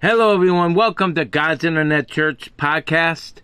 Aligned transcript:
Hello, 0.00 0.34
everyone. 0.34 0.74
Welcome 0.74 1.14
to 1.14 1.24
God's 1.24 1.62
Internet 1.62 2.08
Church 2.08 2.50
podcast. 2.56 3.34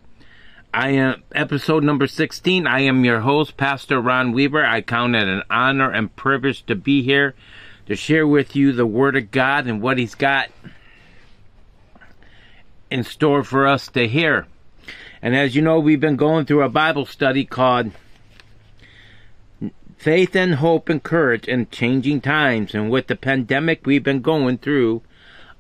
I 0.73 0.91
am 0.91 1.23
episode 1.35 1.85
number 1.85 2.07
16. 2.07 2.67
I 2.67 2.81
am 2.81 3.05
your 3.05 3.21
host, 3.21 3.57
Pastor 3.57 4.01
Ron 4.01 4.33
Weaver. 4.33 4.65
I 4.65 4.81
count 4.81 5.17
it 5.17 5.29
an 5.29 5.43
honor 5.51 5.91
and 5.91 6.15
privilege 6.17 6.65
to 6.67 6.75
be 6.75 7.03
here 7.03 7.35
to 7.87 7.95
share 7.95 8.27
with 8.27 8.57
you 8.57 8.73
the 8.73 8.87
Word 8.87 9.17
of 9.17 9.31
God 9.31 9.67
and 9.67 9.83
what 9.83 9.99
He's 9.99 10.15
got 10.15 10.49
in 12.91 13.05
store 13.05 13.45
for 13.45 13.67
us 13.67 13.89
to 13.89 14.09
hear. 14.09 14.47
And 15.21 15.37
as 15.37 15.55
you 15.55 15.63
know, 15.63 15.79
we've 15.79 16.01
been 16.01 16.17
going 16.17 16.47
through 16.47 16.63
a 16.63 16.69
Bible 16.69 17.05
study 17.05 17.45
called 17.45 17.93
Faith 19.99 20.35
and 20.35 20.55
Hope 20.55 20.89
and 20.89 21.03
Courage 21.03 21.47
in 21.47 21.69
Changing 21.69 22.23
Times. 22.23 22.75
And 22.75 22.91
with 22.91 23.09
the 23.09 23.17
pandemic, 23.17 23.85
we've 23.85 24.03
been 24.03 24.23
going 24.23 24.57
through 24.59 25.03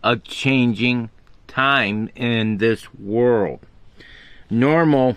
a 0.02 0.16
changing 0.16 1.10
time 1.46 2.10
in 2.14 2.58
this 2.58 2.92
world 2.94 3.60
normal, 4.50 5.16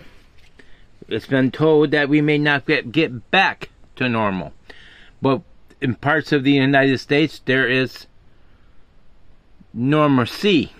it's 1.08 1.26
been 1.26 1.52
told 1.52 1.91
that 1.91 2.08
we 2.08 2.22
may 2.22 2.38
not 2.38 2.66
get, 2.66 2.91
get 2.91 3.32
back 3.32 3.70
to 3.96 4.08
normal. 4.08 4.54
But 5.22 5.41
in 5.82 5.96
parts 5.96 6.32
of 6.32 6.44
the 6.44 6.52
United 6.52 7.00
States, 7.00 7.41
there 7.46 7.68
is 7.68 8.05
normalcy, 9.74 10.72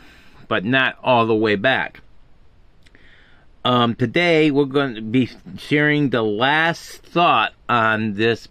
but 0.48 0.64
not 0.64 0.98
all 1.04 1.26
the 1.26 1.36
way 1.36 1.56
back. 1.56 2.02
Um, 3.66 3.96
today, 3.96 4.52
we're 4.52 4.66
going 4.66 4.96
to 4.96 5.02
be 5.02 5.30
sharing 5.58 6.10
the 6.10 6.22
last 6.22 7.02
thought 7.02 7.54
on 7.70 8.16
this 8.16 8.50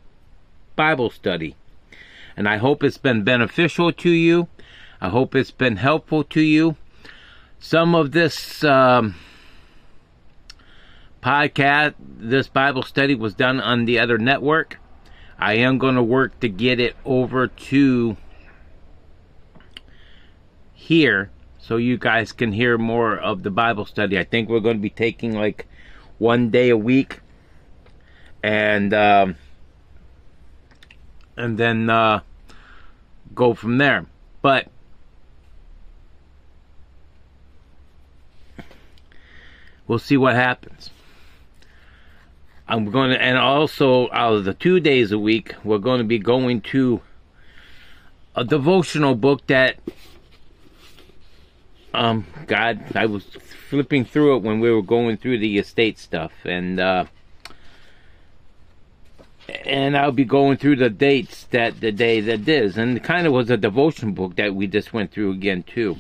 Bible 0.75 1.11
study. 1.11 1.55
And 2.35 2.49
I 2.49 2.57
hope 2.57 2.83
it's 2.83 2.97
been 2.97 3.23
beneficial 3.23 3.93
to 3.93 4.11
you. 4.11 4.49
I 5.03 5.09
hope 5.09 5.35
it's 5.35 5.51
been 5.51 5.79
helpful 5.79 6.23
to 6.23 6.41
you. 6.41 6.77
Some 7.59 7.93
of 7.93 8.13
this 8.13 8.63
um, 8.63 9.17
podcast, 11.21 11.95
this 11.99 12.47
Bible 12.47 12.85
study 12.85 13.17
was 13.17 13.35
done 13.35 13.59
on 13.59 13.85
the 13.85 13.99
other 13.99 14.17
network. 14.17 14.79
I 15.41 15.55
am 15.55 15.79
going 15.79 15.97
to 15.97 16.05
work 16.05 16.39
to 16.39 16.49
get 16.49 16.79
it 16.79 16.95
over 17.05 17.49
to 17.49 18.17
here 20.73 21.33
so 21.59 21.79
you 21.79 21.99
guys 21.99 22.31
can 22.31 22.53
hear 22.53 22.79
more 22.79 23.19
of 23.19 23.43
the 23.43 23.51
Bible 23.51 23.85
study. 23.85 24.17
I 24.17 24.23
think 24.23 24.49
we're 24.49 24.61
going 24.61 24.77
to 24.77 24.83
be 24.83 24.89
taking 24.89 25.33
like 25.33 25.67
one 26.19 26.51
day 26.51 26.69
a 26.69 26.77
week 26.77 27.19
and 28.41 28.95
um, 28.95 29.35
and 31.37 31.59
then 31.59 31.91
uh, 31.91 32.21
go 33.35 33.53
from 33.53 33.79
there. 33.79 34.07
But 34.43 34.69
we'll 39.87 39.99
see 39.99 40.17
what 40.17 40.35
happens. 40.35 40.91
I'm 42.69 42.91
going 42.91 43.11
to, 43.11 43.21
and 43.21 43.37
also 43.37 44.11
out 44.13 44.35
of 44.35 44.45
the 44.45 44.55
two 44.55 44.81
days 44.81 45.13
a 45.13 45.19
week, 45.19 45.55
we're 45.65 45.79
going 45.79 45.99
to 45.99 46.05
be 46.05 46.19
going 46.19 46.61
to 46.63 47.01
a 48.35 48.45
devotional 48.45 49.15
book 49.15 49.47
that, 49.49 49.77
um, 51.93 52.27
God, 52.47 52.83
I 52.95 53.07
was 53.07 53.25
flipping 53.69 54.05
through 54.05 54.37
it 54.37 54.43
when 54.43 54.61
we 54.61 54.71
were 54.71 54.83
going 54.83 55.17
through 55.19 55.39
the 55.39 55.59
estate 55.59 55.99
stuff, 55.99 56.33
and, 56.45 56.81
uh, 56.81 57.05
and 59.67 59.97
I'll 59.97 60.13
be 60.13 60.25
going 60.25 60.57
through 60.57 60.77
the 60.77 60.89
dates 60.89 61.45
that 61.51 61.81
the 61.81 61.93
day 61.93 62.21
that 62.21 62.49
is, 62.49 62.79
and 62.79 62.97
it 62.97 63.05
kind 63.05 63.27
of 63.27 63.33
was 63.33 63.51
a 63.51 63.57
devotion 63.57 64.13
book 64.13 64.37
that 64.37 64.55
we 64.55 64.67
just 64.67 64.93
went 64.93 65.13
through 65.13 65.33
again 65.33 65.63
too. 65.63 65.99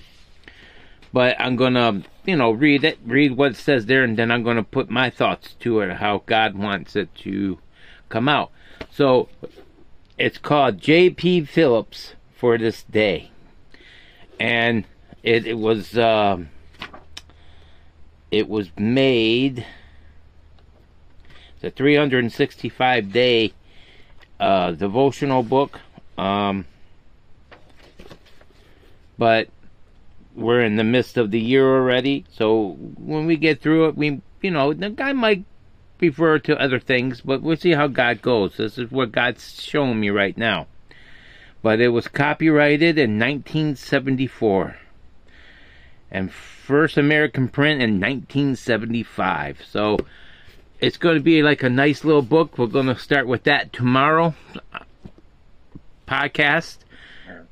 But 1.12 1.38
I'm 1.38 1.56
gonna, 1.56 2.02
you 2.24 2.36
know, 2.36 2.50
read 2.50 2.84
it, 2.84 2.98
read 3.04 3.36
what 3.36 3.52
it 3.52 3.56
says 3.56 3.86
there, 3.86 4.04
and 4.04 4.16
then 4.16 4.30
I'm 4.30 4.42
gonna 4.42 4.62
put 4.62 4.90
my 4.90 5.10
thoughts 5.10 5.54
to 5.60 5.80
it, 5.80 5.94
how 5.94 6.22
God 6.26 6.56
wants 6.56 6.96
it 6.96 7.14
to 7.16 7.58
come 8.08 8.28
out. 8.28 8.50
So 8.90 9.28
it's 10.18 10.38
called 10.38 10.78
J.B. 10.78 11.44
Phillips 11.44 12.14
for 12.36 12.58
this 12.58 12.82
day, 12.84 13.30
and 14.38 14.84
it, 15.22 15.46
it 15.46 15.58
was 15.58 15.98
um, 15.98 16.50
it 18.30 18.48
was 18.48 18.70
made. 18.76 19.66
A 21.64 21.70
365 21.70 23.12
day 23.12 23.52
uh, 24.40 24.72
devotional 24.72 25.44
book, 25.44 25.78
um, 26.18 26.64
but 29.16 29.46
we're 30.34 30.62
in 30.62 30.76
the 30.76 30.84
midst 30.84 31.16
of 31.16 31.30
the 31.30 31.40
year 31.40 31.66
already, 31.66 32.24
so 32.32 32.76
when 32.96 33.26
we 33.26 33.36
get 33.36 33.60
through 33.60 33.88
it, 33.88 33.96
we, 33.96 34.20
you 34.40 34.50
know, 34.50 34.72
the 34.72 34.90
guy 34.90 35.12
might 35.12 35.44
refer 36.00 36.38
to 36.40 36.60
other 36.60 36.80
things, 36.80 37.20
but 37.20 37.42
we'll 37.42 37.56
see 37.56 37.72
how 37.72 37.86
God 37.86 38.20
goes. 38.22 38.56
This 38.56 38.76
is 38.76 38.90
what 38.90 39.12
God's 39.12 39.62
showing 39.62 40.00
me 40.00 40.10
right 40.10 40.36
now. 40.36 40.66
But 41.62 41.80
it 41.80 41.88
was 41.88 42.08
copyrighted 42.08 42.98
in 42.98 43.18
1974 43.18 44.76
and 46.10 46.32
first 46.32 46.98
American 46.98 47.48
print 47.48 47.80
in 47.80 48.00
1975. 48.00 49.62
So 49.68 49.98
it's 50.80 50.96
going 50.96 51.14
to 51.14 51.22
be 51.22 51.42
like 51.42 51.62
a 51.62 51.70
nice 51.70 52.04
little 52.04 52.22
book. 52.22 52.58
We're 52.58 52.66
going 52.66 52.86
to 52.86 52.98
start 52.98 53.28
with 53.28 53.44
that 53.44 53.72
tomorrow 53.72 54.34
podcast. 56.08 56.78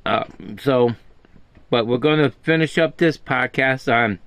Uh, 0.05 0.25
so 0.59 0.95
but 1.71 1.87
we're 1.87 1.97
going 1.97 2.19
to 2.19 2.29
finish 2.29 2.77
up 2.77 2.97
this 2.97 3.17
podcast 3.17 3.91
on 3.91 4.19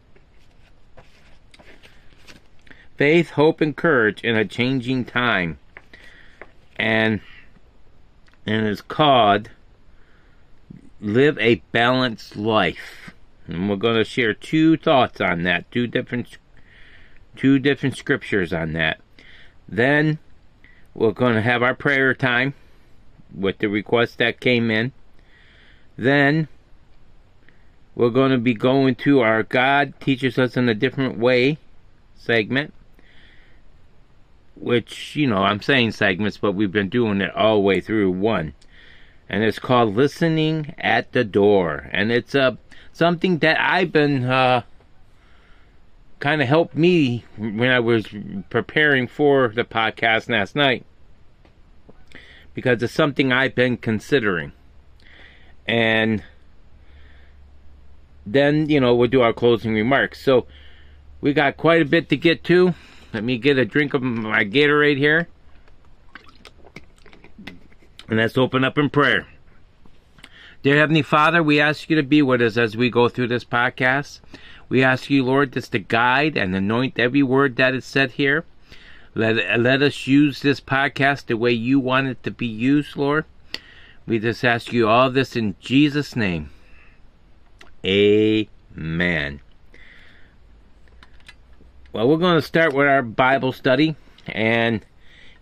faith, 2.97 3.31
hope, 3.31 3.61
and 3.61 3.77
courage 3.77 4.25
in 4.25 4.35
a 4.35 4.47
changing 4.47 5.05
time. 5.05 5.59
And 6.77 7.21
and 8.47 8.67
it's 8.67 8.81
called 8.81 9.51
Live 11.01 11.39
a 11.39 11.57
Balanced 11.71 12.35
Life. 12.35 13.13
And 13.47 13.69
we're 13.69 13.77
going 13.77 13.97
to 13.97 14.05
share 14.05 14.33
two 14.33 14.79
thoughts 14.79 15.21
on 15.21 15.43
that, 15.43 15.71
two 15.71 15.87
different 15.87 16.39
two 17.37 17.59
different 17.59 17.97
scriptures 17.97 18.55
on 18.55 18.73
that. 18.73 19.01
Then 19.69 20.19
we're 20.95 21.13
going 21.13 21.35
to 21.35 21.43
have 21.43 21.63
our 21.63 21.75
prayer 21.75 22.15
time 22.15 22.55
with 23.35 23.59
the 23.59 23.69
request 23.69 24.17
that 24.17 24.41
came 24.41 24.71
in. 24.71 24.93
Then 25.97 26.49
we're 27.95 28.11
going 28.11 28.33
to 28.33 28.39
be 28.39 28.55
going 28.55 28.95
to 28.97 29.21
our 29.21 29.43
God 29.43 29.95
teaches 30.01 30.39
us 30.39 30.57
in 30.57 30.69
a 30.69 30.75
different 30.75 31.19
way 31.19 31.59
segment. 32.17 32.75
Which, 34.57 35.17
you 35.17 35.27
know, 35.27 35.39
I'm 35.39 35.61
saying 35.61 35.93
segments, 35.93 36.39
but 36.39 36.53
we've 36.53 36.73
been 36.73 36.89
doing 36.89 37.21
it 37.21 37.35
all 37.35 37.57
the 37.57 37.61
way 37.61 37.81
through 37.81 38.11
one. 38.13 38.55
And 39.29 39.43
it's 39.43 39.59
called 39.59 39.95
Listening 39.95 40.75
at 40.79 41.13
the 41.13 41.25
Door. 41.25 41.89
And 41.93 42.13
it's 42.13 42.35
uh, 42.35 42.57
something 42.93 43.39
that 43.39 43.61
I've 43.61 43.91
been 43.91 44.25
uh, 44.25 44.63
kind 46.21 46.41
of 46.41 46.49
helped 46.49 46.77
me 46.77 47.25
when 47.37 47.71
I 47.71 47.81
was 47.81 48.07
preparing 48.49 49.09
for 49.09 49.49
the 49.49 49.65
podcast 49.65 50.29
last 50.29 50.55
night. 50.55 50.85
Because 52.55 52.81
it's 52.83 52.93
something 52.93 53.33
I've 53.33 53.57
been 53.57 53.77
considering. 53.77 54.53
And 55.67 56.23
then, 58.27 58.69
you 58.69 58.81
know, 58.81 58.95
we'll 58.95 59.09
do 59.09 59.23
our 59.23 59.33
closing 59.33 59.75
remarks. 59.75 60.21
So, 60.23 60.47
we 61.21 61.33
got 61.33 61.57
quite 61.57 61.83
a 61.83 61.87
bit 61.87 62.09
to 62.11 62.17
get 62.17 62.45
to. 62.45 62.75
Let 63.13 63.25
me 63.25 63.39
get 63.39 63.59
a 63.59 63.65
drink 63.65 63.95
of 63.95 64.03
my 64.03 64.45
Gatorade 64.45 64.99
here. 64.99 65.29
And 68.09 68.19
let's 68.19 68.37
open 68.37 68.65
up 68.65 68.77
in 68.77 68.91
prayer. 68.91 69.27
Dear 70.63 70.77
Heavenly 70.77 71.03
Father, 71.03 71.43
we 71.43 71.61
ask 71.61 71.89
you 71.89 71.97
to 71.97 72.03
be 72.03 72.23
with 72.23 72.41
us 72.41 72.57
as 72.57 72.77
we 72.77 72.91
go 72.91 73.09
through 73.09 73.29
this 73.29 73.45
podcast. 73.45 74.21
We 74.69 74.83
ask 74.83 75.11
you, 75.11 75.23
Lord, 75.25 75.53
just 75.53 75.73
to 75.73 75.79
guide 75.79 76.37
and 76.37 76.57
anoint 76.57 76.99
every 76.99 77.23
word 77.23 77.57
that 77.57 77.75
is 77.75 77.85
said 77.85 78.13
here. 78.13 78.45
Let, 79.15 79.61
let 79.61 79.83
us 79.83 80.07
use 80.07 80.41
this 80.41 80.61
podcast 80.61 81.27
the 81.27 81.37
way 81.37 81.53
you 81.53 81.79
want 81.79 82.09
it 82.09 82.23
to 82.23 82.31
be 82.31 82.47
used, 82.47 82.97
Lord. 82.97 83.27
We 84.07 84.19
just 84.19 84.45
ask 84.45 84.73
you 84.73 84.89
all 84.89 85.11
this 85.11 85.37
in 85.37 85.55
Jesus' 85.61 86.17
name. 86.17 86.51
Amen. 87.85 89.41
Well, 91.93 92.09
we're 92.09 92.17
going 92.17 92.37
to 92.37 92.43
start 92.43 92.73
with 92.73 92.87
our 92.87 93.03
Bible 93.03 93.53
study. 93.53 93.95
And 94.27 94.85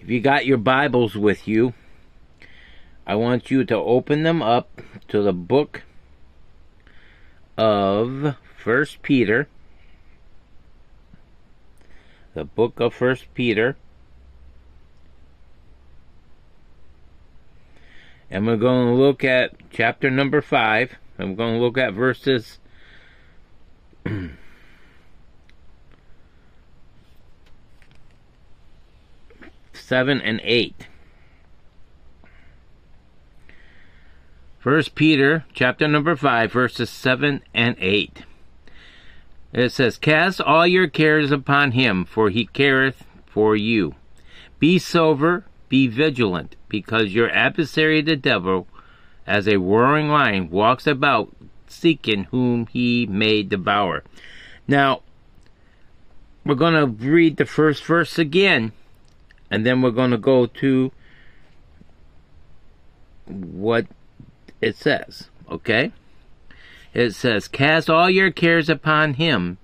if 0.01 0.11
you 0.11 0.21
got 0.21 0.45
your 0.45 0.59
Bibles 0.59 1.15
with 1.17 1.47
you, 1.47 1.73
I 3.07 3.15
want 3.15 3.51
you 3.53 3.65
to 3.65 3.77
open 3.77 4.25
them 4.25 4.43
up 4.43 4.83
to 5.09 5.23
the 5.23 5.33
book 5.33 5.83
of 7.57 8.35
First 8.57 9.03
Peter. 9.03 9.47
The 12.35 12.45
book 12.45 12.81
of 12.81 12.93
First 12.93 13.33
Peter. 13.35 13.77
And 18.29 18.49
we're 18.49 18.57
going 18.57 18.89
to 18.89 19.01
look 19.01 19.23
at 19.23 19.55
chapter 19.71 20.11
number 20.11 20.41
5. 20.41 20.97
I'm 21.23 21.37
going 21.37 21.55
to 21.55 21.61
look 21.61 21.79
at 21.79 21.95
verses 21.95 22.59
7 29.73 30.21
and 30.21 30.41
8. 30.43 30.89
First 34.59 34.95
Peter 34.95 35.45
chapter 35.55 35.87
number 35.87 36.17
5 36.17 36.53
verses 36.53 36.91
7 36.91 37.43
and 37.55 37.77
8. 37.79 38.25
It 39.53 39.71
says, 39.71 39.99
Cast 39.99 40.41
all 40.41 40.67
your 40.67 40.89
cares 40.89 41.31
upon 41.31 41.73
him, 41.73 42.05
for 42.05 42.31
he 42.31 42.47
careth 42.47 43.05
for 43.27 43.55
you. 43.55 43.95
Be 44.59 44.79
sober, 44.79 45.45
be 45.69 45.87
vigilant, 45.89 46.57
because 46.69 47.15
your 47.15 47.31
adversary 47.31 48.01
the 48.01 48.17
devil, 48.17 48.67
as 49.27 49.47
a 49.47 49.59
roaring 49.59 50.09
lion, 50.09 50.51
walks 50.51 50.87
about 50.87 51.35
seeking 51.69 52.25
whom 52.25 52.67
he 52.67 53.07
may 53.07 53.43
devour. 53.43 54.05
Now, 54.69 55.03
we're 56.45 56.55
going 56.55 56.75
to 56.75 56.87
read 56.87 57.37
the 57.37 57.47
first 57.47 57.85
verse 57.85 58.19
again, 58.19 58.73
and 59.51 59.65
then 59.65 59.83
we're 59.83 59.91
going 59.91 60.11
to 60.11 60.19
go 60.19 60.47
to 60.47 60.93
what 63.27 63.87
it 64.61 64.77
says, 64.77 65.29
okay? 65.51 65.93
It 66.95 67.15
says, 67.15 67.49
Cast 67.49 67.89
all 67.89 68.11
your 68.11 68.31
cares 68.31 68.69
upon 68.69 69.15
him, 69.15 69.59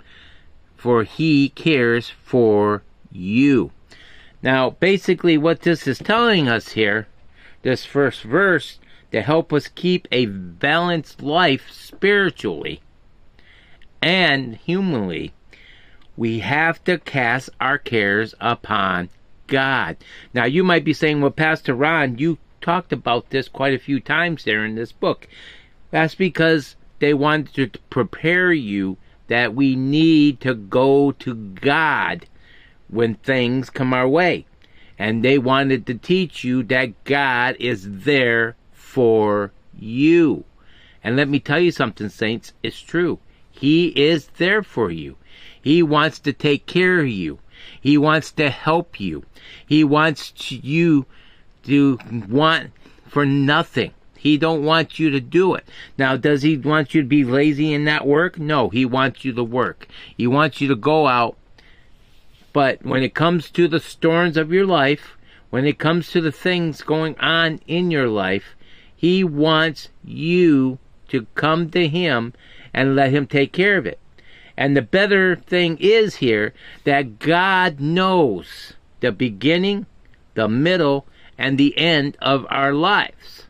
for 0.76 1.05
he 1.05 1.50
cares 1.50 2.10
for 2.22 2.82
you. 3.10 3.72
Now, 4.43 4.70
basically, 4.70 5.37
what 5.37 5.62
this 5.62 5.87
is 5.87 5.99
telling 5.99 6.49
us 6.49 6.70
here, 6.70 7.08
this 7.62 7.84
first 7.84 8.22
verse, 8.22 8.78
to 9.12 9.22
help 9.22 9.52
us 9.52 9.69
keep 9.69 10.06
a 10.12 10.26
balanced 10.26 11.22
life 11.22 11.70
spiritually 11.70 12.81
and 14.02 14.56
humanly, 14.56 15.32
we 16.16 16.40
have 16.40 16.82
to 16.84 16.99
cast 16.99 17.50
our 17.60 17.78
cares 17.78 18.34
upon 18.40 19.08
God. 19.46 19.96
Now, 20.34 20.44
you 20.44 20.62
might 20.62 20.84
be 20.84 20.93
saying, 20.93 21.20
well, 21.20 21.31
Pastor 21.31 21.75
Ron, 21.75 22.19
you 22.19 22.38
talked 22.60 22.93
about 22.93 23.31
this 23.31 23.49
quite 23.49 23.75
a 23.75 23.78
few 23.78 24.00
times 24.00 24.44
there 24.44 24.64
in 24.64 24.75
this 24.75 24.93
book. 24.93 25.28
That's 25.90 26.14
because 26.14 26.76
they 26.99 27.14
wanted 27.14 27.72
to 27.72 27.78
prepare 27.90 28.52
you 28.52 28.96
that 29.28 29.55
we 29.55 29.76
need 29.76 30.40
to 30.40 30.55
go 30.55 31.12
to 31.12 31.34
God 31.34 32.26
when 32.88 33.14
things 33.14 33.70
come 33.70 33.94
our 33.94 34.08
way. 34.08 34.46
And 34.99 35.25
they 35.25 35.38
wanted 35.38 35.87
to 35.87 35.94
teach 35.94 36.43
you 36.43 36.62
that 36.64 37.05
God 37.05 37.56
is 37.60 37.87
there 37.88 38.56
for 38.98 39.52
you. 39.78 40.42
And 41.04 41.14
let 41.14 41.28
me 41.28 41.38
tell 41.38 41.60
you 41.60 41.70
something, 41.70 42.08
saints, 42.08 42.52
it's 42.64 42.80
true. 42.80 43.20
He 43.48 43.90
is 43.90 44.26
there 44.38 44.64
for 44.64 44.90
you. 44.90 45.16
He 45.62 45.84
wants 45.84 46.18
to 46.18 46.32
take 46.32 46.66
care 46.66 46.98
of 46.98 47.08
you. 47.08 47.38
He 47.80 47.96
wants 47.96 48.32
to 48.32 48.50
help 48.50 48.98
you. 48.98 49.22
He 49.64 49.84
wants 49.84 50.50
you 50.50 51.06
to 51.62 52.00
want 52.28 52.72
for 53.06 53.24
nothing. 53.24 53.92
He 54.16 54.36
don't 54.36 54.64
want 54.64 54.98
you 54.98 55.10
to 55.10 55.20
do 55.20 55.54
it. 55.54 55.68
Now, 55.96 56.16
does 56.16 56.42
he 56.42 56.56
want 56.56 56.92
you 56.92 57.02
to 57.02 57.06
be 57.06 57.22
lazy 57.22 57.72
in 57.72 57.84
that 57.84 58.04
work? 58.04 58.36
No, 58.36 58.68
he 58.68 58.84
wants 58.84 59.24
you 59.24 59.32
to 59.32 59.44
work. 59.44 59.86
He 60.16 60.26
wants 60.26 60.60
you 60.60 60.66
to 60.66 60.74
go 60.74 61.06
out. 61.06 61.36
But 62.52 62.84
when 62.84 63.04
it 63.04 63.14
comes 63.14 63.48
to 63.52 63.68
the 63.68 63.78
storms 63.78 64.36
of 64.36 64.52
your 64.52 64.66
life, 64.66 65.16
when 65.50 65.66
it 65.66 65.78
comes 65.78 66.10
to 66.10 66.20
the 66.20 66.32
things 66.32 66.82
going 66.82 67.16
on 67.20 67.60
in 67.68 67.92
your 67.92 68.08
life, 68.08 68.56
he 68.98 69.22
wants 69.22 69.90
you 70.04 70.76
to 71.06 71.26
come 71.36 71.70
to 71.70 71.86
him 71.86 72.34
and 72.74 72.96
let 72.96 73.12
him 73.12 73.28
take 73.28 73.52
care 73.52 73.78
of 73.78 73.86
it. 73.86 74.00
And 74.56 74.76
the 74.76 74.82
better 74.82 75.36
thing 75.36 75.78
is 75.78 76.16
here 76.16 76.52
that 76.82 77.20
God 77.20 77.78
knows 77.78 78.72
the 78.98 79.12
beginning, 79.12 79.86
the 80.34 80.48
middle, 80.48 81.06
and 81.38 81.56
the 81.56 81.78
end 81.78 82.18
of 82.20 82.44
our 82.50 82.74
lives. 82.74 83.44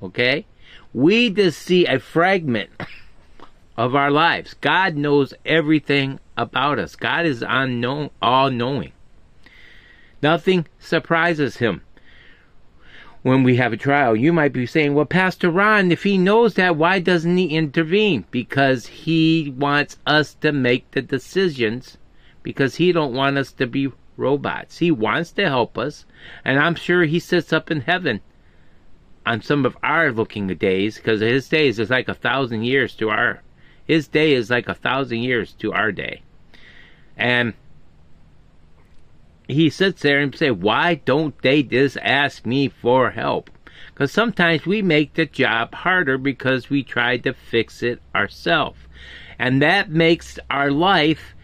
Okay? 0.00 0.46
We 0.94 1.30
just 1.30 1.60
see 1.60 1.84
a 1.84 1.98
fragment 1.98 2.70
of 3.76 3.96
our 3.96 4.12
lives. 4.12 4.54
God 4.54 4.94
knows 4.94 5.34
everything 5.44 6.20
about 6.36 6.78
us. 6.78 6.94
God 6.94 7.26
is 7.26 7.42
unknown, 7.46 8.10
all 8.22 8.52
knowing. 8.52 8.92
Nothing 10.22 10.68
surprises 10.78 11.56
him 11.56 11.82
when 13.22 13.42
we 13.42 13.56
have 13.56 13.72
a 13.72 13.76
trial. 13.76 14.16
You 14.16 14.32
might 14.32 14.52
be 14.52 14.66
saying, 14.66 14.94
well, 14.94 15.04
Pastor 15.04 15.50
Ron, 15.50 15.92
if 15.92 16.02
he 16.02 16.18
knows 16.18 16.54
that, 16.54 16.76
why 16.76 16.98
doesn't 16.98 17.36
he 17.36 17.56
intervene? 17.56 18.24
Because 18.30 18.86
he 18.86 19.54
wants 19.56 19.98
us 20.06 20.34
to 20.34 20.52
make 20.52 20.90
the 20.90 21.02
decisions 21.02 21.98
because 22.42 22.76
he 22.76 22.92
don't 22.92 23.14
want 23.14 23.38
us 23.38 23.52
to 23.52 23.66
be 23.66 23.92
robots. 24.16 24.78
He 24.78 24.90
wants 24.90 25.30
to 25.32 25.48
help 25.48 25.78
us, 25.78 26.04
and 26.44 26.58
I'm 26.58 26.74
sure 26.74 27.04
he 27.04 27.18
sits 27.18 27.52
up 27.52 27.70
in 27.70 27.82
heaven 27.82 28.20
on 29.24 29.40
some 29.40 29.64
of 29.64 29.76
our 29.82 30.12
looking 30.12 30.48
days 30.48 30.96
because 30.96 31.20
his 31.20 31.48
days 31.48 31.78
is 31.78 31.90
like 31.90 32.08
a 32.08 32.14
thousand 32.14 32.64
years 32.64 32.94
to 32.96 33.08
our 33.08 33.40
his 33.84 34.08
day 34.08 34.32
is 34.32 34.50
like 34.50 34.68
a 34.68 34.74
thousand 34.74 35.18
years 35.18 35.52
to 35.52 35.72
our 35.72 35.92
day 35.92 36.22
and 37.16 37.54
he 39.52 39.70
sits 39.70 40.02
there 40.02 40.20
and 40.20 40.34
say 40.36 40.50
why 40.50 40.94
don't 40.94 41.40
they 41.42 41.62
just 41.62 41.96
ask 41.98 42.44
me 42.46 42.68
for 42.68 43.10
help 43.10 43.50
because 43.86 44.12
sometimes 44.12 44.66
we 44.66 44.82
make 44.82 45.14
the 45.14 45.26
job 45.26 45.74
harder 45.74 46.18
because 46.18 46.70
we 46.70 46.82
try 46.82 47.16
to 47.16 47.32
fix 47.32 47.82
it 47.82 48.00
ourselves 48.14 48.78
and 49.38 49.62
that 49.62 49.90
makes 49.90 50.38
our 50.50 50.70
life 50.70 51.34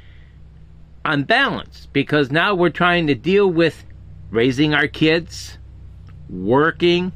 unbalanced 1.04 1.92
because 1.92 2.30
now 2.30 2.54
we're 2.54 2.68
trying 2.68 3.06
to 3.06 3.14
deal 3.14 3.48
with 3.48 3.84
raising 4.30 4.74
our 4.74 4.88
kids 4.88 5.58
working 6.28 7.12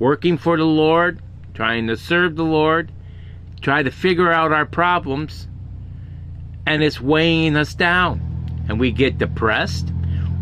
working 0.00 0.38
for 0.38 0.56
the 0.56 0.64
Lord, 0.64 1.20
trying 1.54 1.86
to 1.88 1.96
serve 1.96 2.34
the 2.34 2.42
Lord, 2.42 2.90
try 3.60 3.82
to 3.82 3.90
figure 3.90 4.32
out 4.32 4.50
our 4.50 4.64
problems, 4.64 5.46
and 6.66 6.82
it's 6.82 7.00
weighing 7.00 7.54
us 7.54 7.74
down. 7.74 8.29
And 8.70 8.78
we 8.78 8.92
get 8.92 9.18
depressed, 9.18 9.92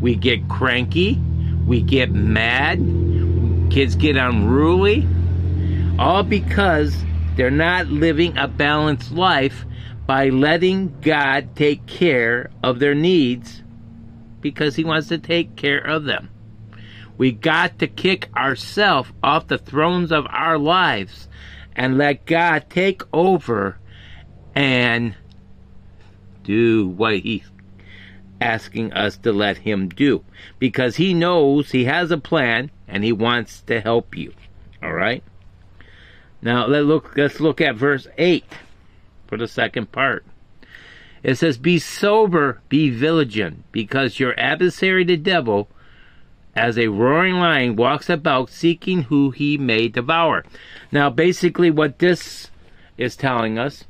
we 0.03 0.15
get 0.15 0.51
cranky, 0.51 1.19
we 1.67 1.81
get 1.81 2.13
mad, 2.13 2.79
kids 3.71 3.97
get 3.97 4.17
unruly, 4.17 5.09
all 5.99 6.23
because 6.23 6.95
they're 7.37 7.51
not 7.51 7.87
living 7.87 8.37
a 8.37 8.47
balanced 8.47 9.13
life 9.13 9.65
by 10.07 10.29
letting 10.29 10.95
God 11.01 11.57
take 11.57 11.87
care 11.87 12.51
of 12.63 12.81
their 12.81 12.95
needs 12.95 13.63
because 14.43 14.77
He 14.77 14.85
wants 14.85 15.09
to 15.09 15.17
take 15.17 15.57
care 15.57 15.81
of 15.81 16.05
them. 16.05 16.29
We 17.17 17.33
got 17.33 17.79
to 17.79 17.87
kick 17.87 18.29
ourselves 18.37 19.11
off 19.23 19.47
the 19.47 19.57
thrones 19.57 20.13
of 20.13 20.27
our 20.29 20.59
lives 20.59 21.31
and 21.75 21.97
let 21.97 22.27
God 22.27 22.67
take 22.69 23.01
over 23.11 23.79
and 24.55 25.15
do 26.43 26.89
what 26.89 27.21
He's 27.21 27.51
asking 28.41 28.93
us 28.93 29.17
to 29.19 29.33
let 29.33 29.59
Him 29.59 29.89
do. 29.89 30.25
Because 30.59 30.97
He 30.97 31.15
knows 31.15 31.71
He 31.71 31.85
has 31.85 32.11
a 32.11 32.19
plan 32.19 32.71
and 32.87 33.05
He 33.05 33.13
wants 33.13 33.63
to 33.63 33.81
help 33.81 34.17
you. 34.17 34.33
All 34.83 34.93
right? 34.93 35.23
Now 36.41 36.67
let 36.67 36.85
look 36.85 37.17
let's 37.17 37.41
look 37.41 37.61
at 37.61 37.77
verse 37.77 38.07
8 38.17 38.45
for 39.27 39.37
the 39.37 39.49
second 39.49 39.93
part. 39.93 40.25
It 41.23 41.35
says, 41.37 41.59
Be 41.59 41.79
sober, 41.79 42.61
be 42.69 42.91
vigilant, 42.91 43.65
because 43.73 44.21
your 44.21 44.39
adversary 44.39 45.05
the 45.05 45.17
devil 45.17 45.69
as 46.55 46.79
a 46.79 46.89
roaring 46.89 47.35
lion 47.35 47.77
walks 47.77 48.09
about 48.09 48.51
seeking 48.51 49.03
who 49.03 49.31
he 49.31 49.59
may 49.59 49.89
devour. 49.89 50.45
Now, 50.91 51.11
basically, 51.11 51.71
what 51.71 51.99
this 51.99 52.51
is 52.97 53.17
telling 53.17 53.59
us 53.59 53.85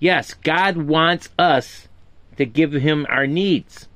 yes, 0.00 0.34
God 0.34 0.76
wants 0.76 1.28
us 1.38 1.88
to 2.40 2.46
give 2.46 2.72
him 2.72 3.06
our 3.08 3.26
needs. 3.26 3.86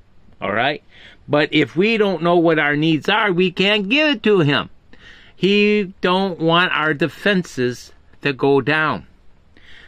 All 0.41 0.53
right? 0.53 0.83
But 1.27 1.49
if 1.53 1.75
we 1.75 1.97
don't 1.97 2.23
know 2.23 2.37
what 2.37 2.59
our 2.59 2.77
needs 2.77 3.09
are, 3.09 3.33
we 3.33 3.51
can't 3.51 3.89
give 3.89 4.11
it 4.11 4.23
to 4.25 4.41
him. 4.41 4.71
He 5.35 5.93
don't 6.01 6.39
want 6.39 6.73
our 6.73 6.95
defenses 6.95 7.93
to 8.23 8.33
go 8.33 8.61
down. 8.61 9.07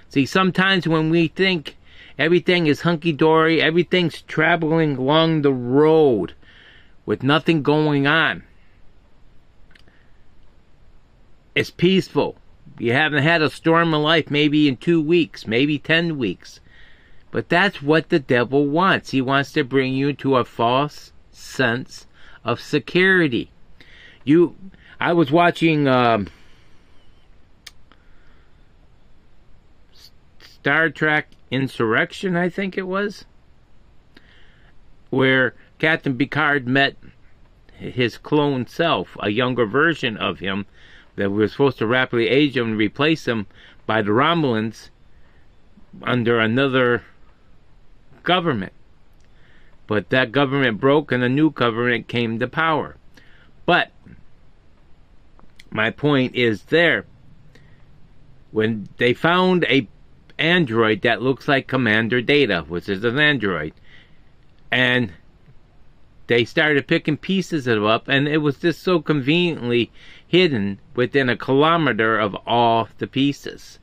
See, 0.08 0.26
sometimes 0.26 0.88
when 0.88 1.10
we 1.10 1.28
think 1.28 1.76
everything 2.18 2.66
is 2.66 2.80
hunky 2.80 3.12
dory, 3.12 3.60
everything's 3.60 4.22
traveling 4.22 4.96
along 4.96 5.42
the 5.42 5.52
road, 5.52 6.34
with 7.04 7.22
nothing 7.22 7.62
going 7.62 8.06
on. 8.06 8.42
It's 11.54 11.70
peaceful. 11.70 12.36
You 12.78 12.92
haven't 12.92 13.22
had 13.22 13.42
a 13.42 13.50
storm 13.50 13.94
in 13.94 14.02
life 14.02 14.30
maybe 14.30 14.68
in 14.68 14.76
two 14.76 15.00
weeks, 15.00 15.46
maybe 15.46 15.78
ten 15.78 16.18
weeks. 16.18 16.60
But 17.30 17.48
that's 17.48 17.82
what 17.82 18.08
the 18.08 18.18
devil 18.18 18.66
wants. 18.66 19.10
He 19.10 19.20
wants 19.20 19.52
to 19.52 19.64
bring 19.64 19.94
you 19.94 20.12
to 20.14 20.36
a 20.36 20.44
false 20.44 21.12
sense 21.30 22.06
of 22.44 22.60
security. 22.60 23.50
You, 24.24 24.56
I 25.00 25.12
was 25.12 25.30
watching 25.30 25.86
um, 25.86 26.28
Star 30.40 30.90
Trek 30.90 31.28
Insurrection, 31.50 32.36
I 32.36 32.48
think 32.48 32.76
it 32.76 32.86
was, 32.86 33.24
where 35.10 35.54
Captain 35.78 36.16
Picard 36.16 36.66
met 36.66 36.96
his 37.72 38.16
clone 38.18 38.66
self, 38.66 39.16
a 39.20 39.30
younger 39.30 39.66
version 39.66 40.16
of 40.16 40.38
him 40.38 40.66
that 41.16 41.30
were 41.30 41.48
supposed 41.48 41.78
to 41.78 41.86
rapidly 41.86 42.28
age 42.28 42.56
him 42.56 42.70
and 42.70 42.78
replace 42.78 43.28
him 43.28 43.46
by 43.86 44.02
the 44.02 44.10
Romulans 44.10 44.90
under 46.02 46.38
another 46.38 47.04
government. 48.26 48.74
But 49.86 50.10
that 50.10 50.32
government 50.32 50.78
broke 50.78 51.10
and 51.10 51.22
a 51.22 51.28
new 51.30 51.50
government 51.50 52.08
came 52.08 52.38
to 52.38 52.46
power. 52.46 52.96
But 53.64 53.90
my 55.70 55.90
point 55.90 56.34
is 56.34 56.64
there 56.64 57.06
when 58.50 58.88
they 58.98 59.14
found 59.14 59.64
a 59.64 59.88
android 60.38 61.02
that 61.02 61.22
looks 61.22 61.48
like 61.48 61.66
Commander 61.66 62.20
Data, 62.20 62.64
which 62.68 62.88
is 62.88 63.04
an 63.04 63.18
android, 63.18 63.72
and 64.70 65.12
they 66.26 66.44
started 66.44 66.86
picking 66.86 67.16
pieces 67.16 67.66
of 67.66 67.78
it 67.78 67.86
up, 67.86 68.08
and 68.08 68.26
it 68.26 68.38
was 68.38 68.58
just 68.58 68.82
so 68.82 69.00
conveniently 69.00 69.90
hidden 70.26 70.78
within 70.94 71.28
a 71.28 71.36
kilometer 71.36 72.18
of 72.18 72.34
all 72.46 72.88
the 72.98 73.06
pieces. 73.06 73.78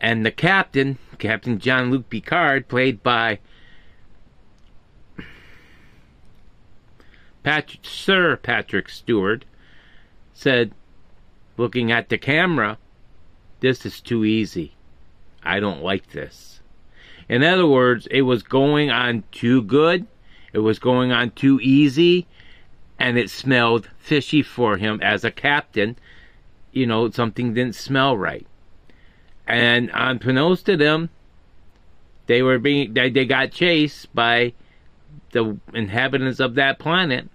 And 0.00 0.24
the 0.24 0.30
captain, 0.30 0.98
Captain 1.18 1.58
Jean 1.58 1.90
Luc 1.90 2.10
Picard, 2.10 2.68
played 2.68 3.02
by 3.02 3.38
Patrick, 7.42 7.80
Sir 7.82 8.36
Patrick 8.36 8.88
Stewart, 8.88 9.44
said, 10.34 10.72
looking 11.56 11.90
at 11.90 12.08
the 12.08 12.18
camera, 12.18 12.78
this 13.60 13.86
is 13.86 14.00
too 14.00 14.24
easy. 14.24 14.74
I 15.42 15.60
don't 15.60 15.82
like 15.82 16.10
this. 16.10 16.60
In 17.28 17.42
other 17.42 17.66
words, 17.66 18.06
it 18.10 18.22
was 18.22 18.42
going 18.42 18.90
on 18.90 19.24
too 19.32 19.62
good, 19.62 20.06
it 20.52 20.58
was 20.58 20.78
going 20.78 21.12
on 21.12 21.30
too 21.30 21.58
easy, 21.62 22.26
and 22.98 23.18
it 23.18 23.30
smelled 23.30 23.88
fishy 23.98 24.42
for 24.42 24.76
him 24.76 25.00
as 25.02 25.24
a 25.24 25.30
captain. 25.30 25.96
You 26.72 26.86
know, 26.86 27.10
something 27.10 27.54
didn't 27.54 27.74
smell 27.74 28.16
right. 28.16 28.46
And 29.46 29.90
unbeknownst 29.92 30.66
to 30.66 30.76
them, 30.76 31.10
they 32.26 32.42
were 32.42 32.58
being 32.58 32.94
they, 32.94 33.10
they 33.10 33.24
got 33.24 33.52
chased 33.52 34.12
by 34.14 34.52
the 35.32 35.58
inhabitants 35.72 36.40
of 36.40 36.54
that 36.54 36.78
planet 36.78 37.28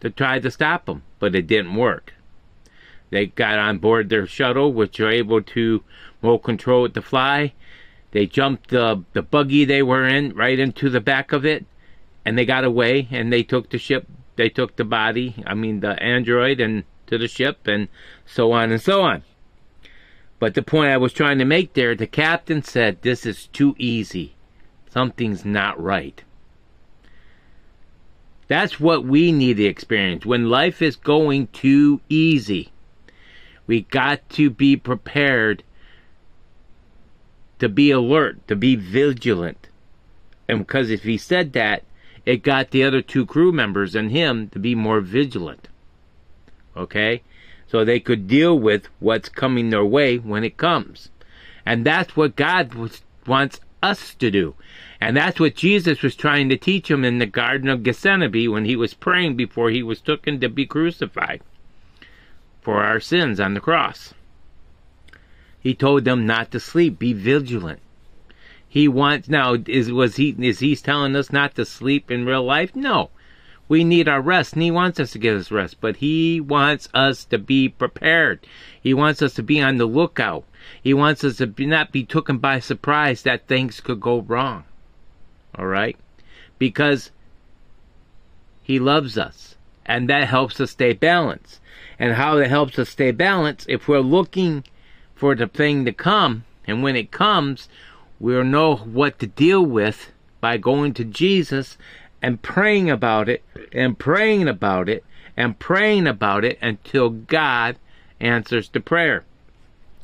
to 0.00 0.10
try 0.10 0.38
to 0.38 0.50
stop 0.50 0.86
them, 0.86 1.02
but 1.18 1.34
it 1.34 1.46
didn't 1.46 1.74
work. 1.74 2.14
They 3.10 3.26
got 3.26 3.58
on 3.58 3.78
board 3.78 4.08
their 4.08 4.26
shuttle, 4.26 4.72
which 4.72 4.98
were 4.98 5.10
able 5.10 5.42
to 5.42 5.82
remote 6.22 6.38
control 6.38 6.84
it 6.86 6.94
to 6.94 7.02
fly. 7.02 7.52
They 8.12 8.26
jumped 8.26 8.70
the 8.70 9.04
the 9.12 9.22
buggy 9.22 9.64
they 9.64 9.82
were 9.82 10.06
in 10.06 10.34
right 10.34 10.58
into 10.58 10.90
the 10.90 11.00
back 11.00 11.32
of 11.32 11.44
it, 11.44 11.64
and 12.24 12.36
they 12.36 12.44
got 12.44 12.64
away. 12.64 13.08
And 13.10 13.32
they 13.32 13.42
took 13.42 13.70
the 13.70 13.78
ship. 13.78 14.06
They 14.36 14.48
took 14.48 14.76
the 14.76 14.84
body. 14.84 15.42
I 15.46 15.54
mean 15.54 15.80
the 15.80 16.00
android 16.02 16.60
and 16.60 16.84
to 17.06 17.18
the 17.18 17.28
ship, 17.28 17.66
and 17.66 17.88
so 18.26 18.52
on 18.52 18.72
and 18.72 18.80
so 18.80 19.02
on. 19.02 19.22
But 20.40 20.54
the 20.54 20.62
point 20.62 20.90
I 20.90 20.96
was 20.96 21.12
trying 21.12 21.38
to 21.38 21.44
make 21.44 21.74
there, 21.74 21.94
the 21.94 22.08
captain 22.08 22.62
said, 22.62 23.02
"This 23.02 23.24
is 23.24 23.46
too 23.46 23.76
easy. 23.78 24.34
Something's 24.88 25.44
not 25.44 25.80
right." 25.80 26.24
That's 28.48 28.80
what 28.80 29.04
we 29.04 29.30
need 29.30 29.58
to 29.58 29.64
experience 29.64 30.26
when 30.26 30.50
life 30.50 30.82
is 30.82 30.96
going 30.96 31.46
too 31.48 32.00
easy. 32.08 32.72
We 33.68 33.82
got 33.82 34.28
to 34.30 34.50
be 34.50 34.76
prepared 34.76 35.62
to 37.60 37.68
be 37.68 37.92
alert, 37.92 38.48
to 38.48 38.56
be 38.56 38.74
vigilant. 38.74 39.68
And 40.48 40.58
because 40.60 40.90
if 40.90 41.04
he 41.04 41.16
said 41.16 41.52
that, 41.52 41.84
it 42.26 42.42
got 42.42 42.70
the 42.70 42.82
other 42.82 43.02
two 43.02 43.24
crew 43.24 43.52
members 43.52 43.94
and 43.94 44.10
him 44.10 44.48
to 44.48 44.58
be 44.58 44.74
more 44.74 45.00
vigilant. 45.00 45.68
Okay? 46.76 47.22
So 47.70 47.84
they 47.84 48.00
could 48.00 48.26
deal 48.26 48.58
with 48.58 48.88
what's 48.98 49.28
coming 49.28 49.70
their 49.70 49.84
way 49.84 50.16
when 50.18 50.42
it 50.42 50.56
comes. 50.56 51.10
And 51.64 51.86
that's 51.86 52.16
what 52.16 52.34
God 52.34 52.74
was, 52.74 53.02
wants 53.28 53.60
us 53.80 54.14
to 54.16 54.28
do. 54.28 54.54
And 55.00 55.16
that's 55.16 55.38
what 55.38 55.54
Jesus 55.54 56.02
was 56.02 56.16
trying 56.16 56.48
to 56.48 56.56
teach 56.56 56.88
them 56.88 57.04
in 57.04 57.18
the 57.18 57.26
Garden 57.26 57.68
of 57.68 57.84
Gethsemane 57.84 58.50
when 58.50 58.64
he 58.64 58.74
was 58.74 58.94
praying 58.94 59.36
before 59.36 59.70
he 59.70 59.84
was 59.84 60.00
taken 60.00 60.40
to 60.40 60.48
be 60.48 60.66
crucified 60.66 61.42
for 62.60 62.82
our 62.82 62.98
sins 62.98 63.38
on 63.38 63.54
the 63.54 63.60
cross. 63.60 64.14
He 65.60 65.74
told 65.74 66.04
them 66.04 66.26
not 66.26 66.50
to 66.50 66.60
sleep, 66.60 66.98
be 66.98 67.12
vigilant. 67.12 67.80
He 68.68 68.88
wants 68.88 69.28
now 69.28 69.56
is 69.66 69.92
was 69.92 70.16
he 70.16 70.34
is 70.38 70.58
he 70.58 70.74
telling 70.76 71.14
us 71.14 71.32
not 71.32 71.54
to 71.54 71.64
sleep 71.64 72.10
in 72.10 72.26
real 72.26 72.44
life? 72.44 72.74
No. 72.74 73.10
We 73.70 73.84
need 73.84 74.08
our 74.08 74.20
rest 74.20 74.54
and 74.54 74.62
he 74.64 74.72
wants 74.72 74.98
us 74.98 75.12
to 75.12 75.20
get 75.20 75.36
us 75.36 75.52
rest, 75.52 75.76
but 75.80 75.98
he 75.98 76.40
wants 76.40 76.88
us 76.92 77.24
to 77.26 77.38
be 77.38 77.68
prepared. 77.68 78.44
He 78.82 78.92
wants 78.92 79.22
us 79.22 79.34
to 79.34 79.44
be 79.44 79.60
on 79.60 79.76
the 79.76 79.86
lookout. 79.86 80.42
He 80.82 80.92
wants 80.92 81.22
us 81.22 81.36
to 81.36 81.46
be, 81.46 81.66
not 81.66 81.92
be 81.92 82.04
taken 82.04 82.38
by 82.38 82.58
surprise 82.58 83.22
that 83.22 83.46
things 83.46 83.80
could 83.80 84.00
go 84.00 84.22
wrong. 84.22 84.64
All 85.54 85.68
right? 85.68 85.96
Because 86.58 87.12
he 88.60 88.80
loves 88.80 89.16
us 89.16 89.54
and 89.86 90.08
that 90.08 90.26
helps 90.26 90.60
us 90.60 90.72
stay 90.72 90.92
balanced. 90.92 91.60
And 91.96 92.14
how 92.14 92.34
that 92.38 92.48
helps 92.48 92.76
us 92.76 92.88
stay 92.88 93.12
balanced 93.12 93.66
if 93.68 93.86
we're 93.86 94.00
looking 94.00 94.64
for 95.14 95.36
the 95.36 95.46
thing 95.46 95.84
to 95.84 95.92
come. 95.92 96.44
And 96.66 96.82
when 96.82 96.96
it 96.96 97.12
comes, 97.12 97.68
we'll 98.18 98.42
know 98.42 98.74
what 98.74 99.20
to 99.20 99.28
deal 99.28 99.64
with 99.64 100.10
by 100.40 100.56
going 100.56 100.92
to 100.94 101.04
Jesus 101.04 101.78
and 102.22 102.40
praying 102.42 102.90
about 102.90 103.28
it 103.28 103.42
and 103.72 103.98
praying 103.98 104.48
about 104.48 104.88
it 104.88 105.04
and 105.36 105.58
praying 105.58 106.06
about 106.06 106.44
it 106.44 106.58
until 106.60 107.10
God 107.10 107.76
answers 108.20 108.68
the 108.68 108.80
prayer. 108.80 109.24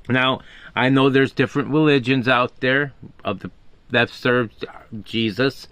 Now, 0.08 0.40
I 0.74 0.88
know 0.88 1.10
there's 1.10 1.32
different 1.32 1.68
religions 1.68 2.28
out 2.28 2.60
there 2.60 2.92
of 3.24 3.40
the 3.40 3.50
that 3.90 4.10
serve 4.10 4.50
Jesus. 5.04 5.68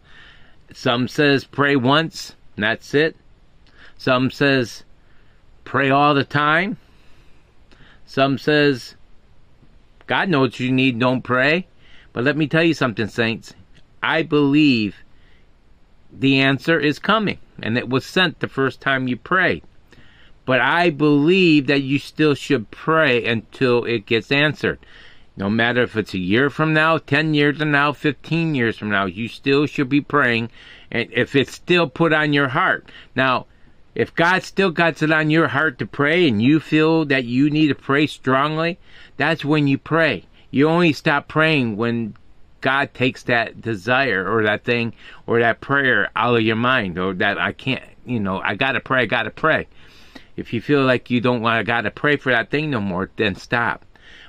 Some 0.72 1.08
says 1.08 1.44
pray 1.44 1.76
once, 1.76 2.34
that's 2.56 2.94
it. 2.94 3.16
Some 3.98 4.30
says 4.30 4.84
pray 5.64 5.90
all 5.90 6.14
the 6.14 6.24
time. 6.24 6.76
Some 8.06 8.38
says 8.38 8.94
God 10.06 10.28
knows 10.28 10.60
you 10.60 10.70
need, 10.70 10.98
don't 10.98 11.22
pray. 11.22 11.66
But 12.12 12.24
let 12.24 12.36
me 12.36 12.46
tell 12.46 12.62
you 12.62 12.74
something, 12.74 13.08
saints. 13.08 13.54
I 14.02 14.22
believe 14.22 14.96
the 16.20 16.40
answer 16.40 16.78
is 16.78 16.98
coming, 16.98 17.38
and 17.62 17.76
it 17.76 17.88
was 17.88 18.04
sent 18.04 18.40
the 18.40 18.48
first 18.48 18.80
time 18.80 19.08
you 19.08 19.16
prayed. 19.16 19.62
But 20.46 20.60
I 20.60 20.90
believe 20.90 21.66
that 21.68 21.82
you 21.82 21.98
still 21.98 22.34
should 22.34 22.70
pray 22.70 23.24
until 23.24 23.84
it 23.84 24.06
gets 24.06 24.30
answered. 24.30 24.78
No 25.36 25.50
matter 25.50 25.82
if 25.82 25.96
it's 25.96 26.14
a 26.14 26.18
year 26.18 26.50
from 26.50 26.72
now, 26.72 26.98
10 26.98 27.34
years 27.34 27.58
from 27.58 27.70
now, 27.70 27.92
15 27.92 28.54
years 28.54 28.76
from 28.76 28.90
now, 28.90 29.06
you 29.06 29.26
still 29.26 29.66
should 29.66 29.88
be 29.88 30.00
praying. 30.00 30.50
And 30.90 31.08
if 31.12 31.34
it's 31.34 31.52
still 31.52 31.88
put 31.88 32.12
on 32.12 32.32
your 32.32 32.48
heart. 32.48 32.88
Now, 33.16 33.46
if 33.94 34.14
God 34.14 34.42
still 34.42 34.70
got 34.70 35.02
it 35.02 35.10
on 35.10 35.30
your 35.30 35.48
heart 35.48 35.78
to 35.78 35.86
pray 35.86 36.28
and 36.28 36.42
you 36.42 36.60
feel 36.60 37.04
that 37.06 37.24
you 37.24 37.50
need 37.50 37.68
to 37.68 37.74
pray 37.74 38.06
strongly, 38.06 38.78
that's 39.16 39.44
when 39.44 39.66
you 39.66 39.78
pray. 39.78 40.24
You 40.50 40.68
only 40.68 40.92
stop 40.92 41.26
praying 41.26 41.76
when 41.76 42.14
God 42.64 42.94
takes 42.94 43.24
that 43.24 43.60
desire 43.60 44.26
or 44.26 44.44
that 44.44 44.64
thing 44.64 44.94
or 45.26 45.40
that 45.40 45.60
prayer 45.60 46.10
out 46.16 46.36
of 46.36 46.40
your 46.40 46.56
mind 46.56 46.98
or 46.98 47.12
that 47.12 47.38
I 47.38 47.52
can't, 47.52 47.84
you 48.06 48.18
know, 48.18 48.40
I 48.40 48.54
gotta 48.54 48.80
pray, 48.80 49.02
I 49.02 49.04
gotta 49.04 49.30
pray. 49.30 49.68
If 50.34 50.54
you 50.54 50.62
feel 50.62 50.82
like 50.82 51.10
you 51.10 51.20
don't 51.20 51.42
want 51.42 51.60
to 51.60 51.64
gotta 51.64 51.90
pray 51.90 52.16
for 52.16 52.32
that 52.32 52.50
thing 52.50 52.70
no 52.70 52.80
more, 52.80 53.10
then 53.16 53.34
stop. 53.34 53.84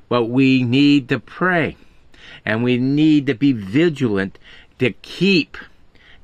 But 0.10 0.26
we 0.26 0.64
need 0.64 1.08
to 1.10 1.20
pray 1.20 1.78
and 2.46 2.62
we 2.62 2.78
need 2.78 3.26
to 3.28 3.36
be 3.36 3.54
vigilant 3.54 4.38
to 4.80 4.92
keep, 5.02 5.56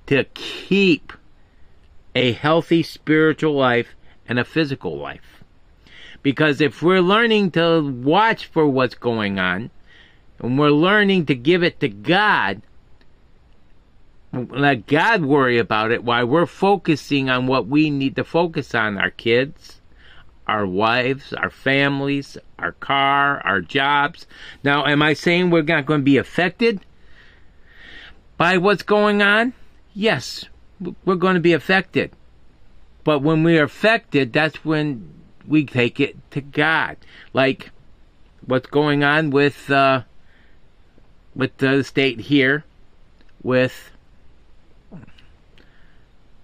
to 0.08 0.26
keep 0.34 1.14
a 2.14 2.34
healthy 2.34 2.84
spiritual 2.84 3.54
life 3.54 3.96
and 4.28 4.38
a 4.38 4.44
physical 4.44 4.98
life. 4.98 5.46
Because 6.22 6.60
if 6.60 6.82
we're 6.82 7.00
learning 7.00 7.52
to 7.52 7.90
watch 7.90 8.48
for 8.48 8.68
what's 8.68 8.96
going 8.96 9.40
on, 9.40 9.72
and 10.42 10.58
we're 10.58 10.72
learning 10.72 11.28
to 11.28 11.36
give 11.36 11.64
it 11.64 11.80
to 11.80 11.88
God, 11.88 12.62
let 14.34 14.88
God 14.88 15.24
worry 15.24 15.60
about 15.60 15.92
it 15.92 16.04
while 16.04 16.26
we're 16.26 16.46
focusing 16.46 17.30
on 17.30 17.48
what 17.48 17.68
we 17.68 17.90
need 17.90 18.16
to 18.16 18.24
focus 18.24 18.74
on 18.74 18.98
our 18.98 19.12
kids, 19.12 19.82
our 20.48 20.66
wives, 20.66 21.32
our 21.34 21.50
families, 21.50 22.38
our 22.58 22.72
car, 22.72 23.42
our 23.46 23.62
jobs. 23.62 24.26
Now, 24.64 24.86
am 24.86 25.02
I 25.02 25.14
saying 25.14 25.50
we're 25.50 25.62
not 25.62 25.86
going 25.86 26.02
to 26.02 26.06
be 26.06 26.18
affected 26.18 26.82
by 28.38 28.58
what's 28.58 28.84
going 28.84 29.22
on? 29.22 29.54
Yes, 29.94 30.46
we're 31.06 31.16
going 31.16 31.36
to 31.36 31.42
be 31.42 31.54
affected. 31.54 32.12
But 33.04 33.20
when 33.20 33.44
we're 33.44 33.64
affected, 33.64 34.34
that's 34.34 34.64
when 34.66 35.14
we 35.48 35.66
take 35.66 36.00
it 36.00 36.16
to 36.32 36.42
God. 36.42 36.98
Like 37.34 37.72
what's 38.46 38.68
going 38.68 39.04
on 39.04 39.30
with 39.30 39.70
uh, 39.70 40.04
with 41.36 41.58
the 41.58 41.84
state 41.84 42.20
here 42.20 42.64
with 43.44 43.92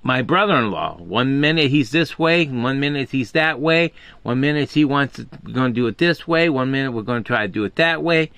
my 0.03 0.21
brother-in-law. 0.21 0.97
One 0.99 1.41
minute 1.41 1.69
he's 1.69 1.91
this 1.91 2.17
way, 2.17 2.45
one 2.45 2.79
minute 2.79 3.09
he's 3.09 3.33
that 3.33 3.59
way. 3.59 3.91
One 4.23 4.39
minute 4.39 4.71
he 4.71 4.85
wants 4.85 5.17
to, 5.17 5.25
going 5.51 5.73
to 5.73 5.75
do 5.75 5.87
it 5.87 5.97
this 5.97 6.27
way. 6.27 6.49
One 6.49 6.71
minute 6.71 6.91
we're 6.91 7.01
going 7.01 7.23
to 7.23 7.27
try 7.27 7.41
to 7.41 7.51
do 7.51 7.65
it 7.65 7.75
that 7.75 8.01
way, 8.01 8.31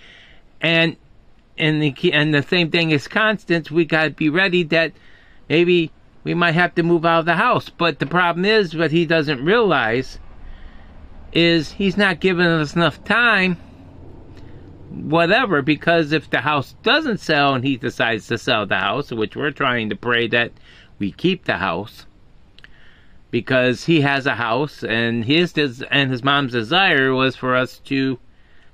and 0.62 0.96
and 1.58 1.82
the 1.82 2.14
and 2.14 2.34
the 2.34 2.42
same 2.42 2.72
thing 2.72 2.92
is 2.92 3.08
constant. 3.08 3.70
We 3.70 3.86
got 3.86 4.04
to 4.06 4.10
be 4.10 4.30
ready 4.30 4.64
that 4.64 4.94
maybe 5.48 5.92
we 6.24 6.34
might 6.34 6.56
have 6.56 6.74
to 6.76 6.84
move 6.84 7.06
out 7.06 7.20
of 7.20 7.26
the 7.26 7.36
house. 7.36 7.70
But 7.70 8.00
the 8.00 8.08
problem 8.08 8.46
is, 8.46 8.76
what 8.76 8.92
he 8.92 9.06
doesn't 9.06 9.44
realize 9.46 10.18
is 11.32 11.74
he's 11.74 11.98
not 11.98 12.20
giving 12.20 12.48
us 12.48 12.76
enough 12.76 13.04
time 13.04 13.58
whatever 14.90 15.62
because 15.62 16.12
if 16.12 16.30
the 16.30 16.42
house 16.42 16.76
doesn't 16.84 17.20
sell 17.20 17.54
and 17.54 17.64
he 17.64 17.78
decides 17.78 18.28
to 18.28 18.38
sell 18.38 18.66
the 18.66 18.78
house 18.78 19.12
which 19.12 19.36
we're 19.36 19.52
trying 19.52 19.90
to 19.90 19.96
pray 19.96 20.28
that 20.28 20.52
we 20.98 21.12
keep 21.12 21.46
the 21.46 21.58
house 21.58 22.06
because 23.32 23.86
he 23.86 24.02
has 24.02 24.26
a 24.26 24.36
house 24.36 24.84
and 24.84 25.26
his 25.26 25.56
and 25.92 26.12
his 26.12 26.24
mom's 26.24 26.52
desire 26.52 27.14
was 27.14 27.36
for 27.36 27.56
us 27.56 27.80
to 27.80 28.20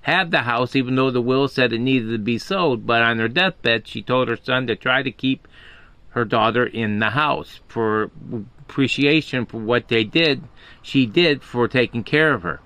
have 0.02 0.32
the 0.32 0.44
house 0.44 0.76
even 0.76 0.96
though 0.96 1.12
the 1.12 1.22
will 1.22 1.48
said 1.48 1.74
it 1.74 1.80
needed 1.80 2.12
to 2.12 2.18
be 2.18 2.38
sold. 2.38 2.86
But 2.86 3.02
on 3.02 3.20
her 3.20 3.28
deathbed 3.28 3.88
she 3.88 4.02
told 4.02 4.28
her 4.28 4.38
son 4.38 4.68
to 4.68 4.76
try 4.76 5.04
to 5.04 5.12
keep 5.12 5.48
her 6.10 6.24
daughter 6.24 6.66
in 6.66 7.00
the 7.00 7.10
house 7.10 7.60
for 7.68 8.12
appreciation 8.62 9.46
for 9.46 9.58
what 9.58 9.90
they 9.90 10.04
did 10.04 10.44
she 10.82 11.06
did 11.06 11.44
for 11.44 11.68
taking 11.68 12.04
care 12.04 12.34
of 12.34 12.44
her. 12.44 12.62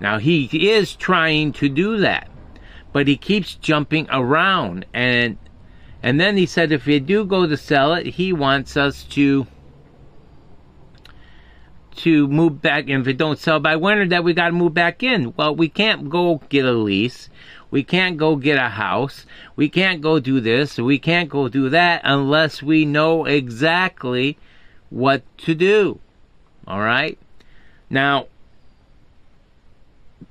Now 0.00 0.18
he 0.18 0.46
is 0.70 0.96
trying 0.96 1.52
to 1.54 1.68
do 1.68 1.98
that 1.98 2.28
but 2.92 3.08
he 3.08 3.16
keeps 3.16 3.54
jumping 3.54 4.06
around 4.10 4.84
and 4.92 5.38
and 6.02 6.18
then 6.18 6.36
he 6.36 6.46
said 6.46 6.72
if 6.72 6.86
you 6.86 6.98
do 6.98 7.24
go 7.24 7.46
to 7.46 7.56
sell 7.56 7.94
it, 7.94 8.06
he 8.06 8.32
wants 8.32 8.76
us 8.76 9.04
to 9.04 9.46
to 11.96 12.26
move 12.28 12.62
back. 12.62 12.88
And 12.88 13.02
if 13.02 13.08
it 13.08 13.18
don't 13.18 13.38
sell 13.38 13.60
by 13.60 13.76
winter, 13.76 14.08
that 14.08 14.24
we 14.24 14.32
got 14.32 14.46
to 14.46 14.52
move 14.52 14.72
back 14.72 15.02
in. 15.02 15.34
Well, 15.36 15.54
we 15.54 15.68
can't 15.68 16.08
go 16.08 16.40
get 16.48 16.64
a 16.64 16.72
lease. 16.72 17.28
We 17.70 17.84
can't 17.84 18.16
go 18.16 18.36
get 18.36 18.56
a 18.56 18.70
house. 18.70 19.26
We 19.56 19.68
can't 19.68 20.00
go 20.00 20.18
do 20.18 20.40
this. 20.40 20.78
We 20.78 20.98
can't 20.98 21.28
go 21.28 21.48
do 21.48 21.68
that 21.68 22.00
unless 22.04 22.62
we 22.62 22.86
know 22.86 23.26
exactly 23.26 24.38
what 24.88 25.22
to 25.38 25.54
do. 25.54 26.00
All 26.66 26.80
right. 26.80 27.18
Now, 27.90 28.26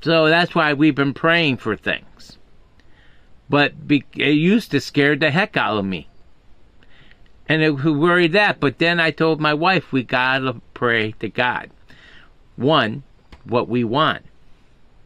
so 0.02 0.28
that's 0.28 0.56
why 0.56 0.74
we've 0.74 0.96
been 0.96 1.14
praying 1.14 1.58
for 1.58 1.76
things 1.76 2.39
but 3.50 3.88
be, 3.88 4.04
it 4.16 4.32
used 4.32 4.72
to 4.72 4.80
scare 4.80 5.16
the 5.16 5.32
heck 5.32 5.58
out 5.58 5.78
of 5.78 5.86
me. 5.86 6.08
And 7.48 7.64
it 7.64 7.72
worried 7.72 8.34
that. 8.34 8.60
But 8.60 8.78
then 8.78 9.00
I 9.00 9.12
told 9.12 9.42
my 9.42 9.54
wife, 9.54 9.92
we 9.92 10.04
gotta 10.04 10.62
pray 10.74 11.14
to 11.14 11.30
God. 11.30 11.72
One, 12.56 13.04
what 13.44 13.68
we 13.68 13.84
want. 13.84 14.24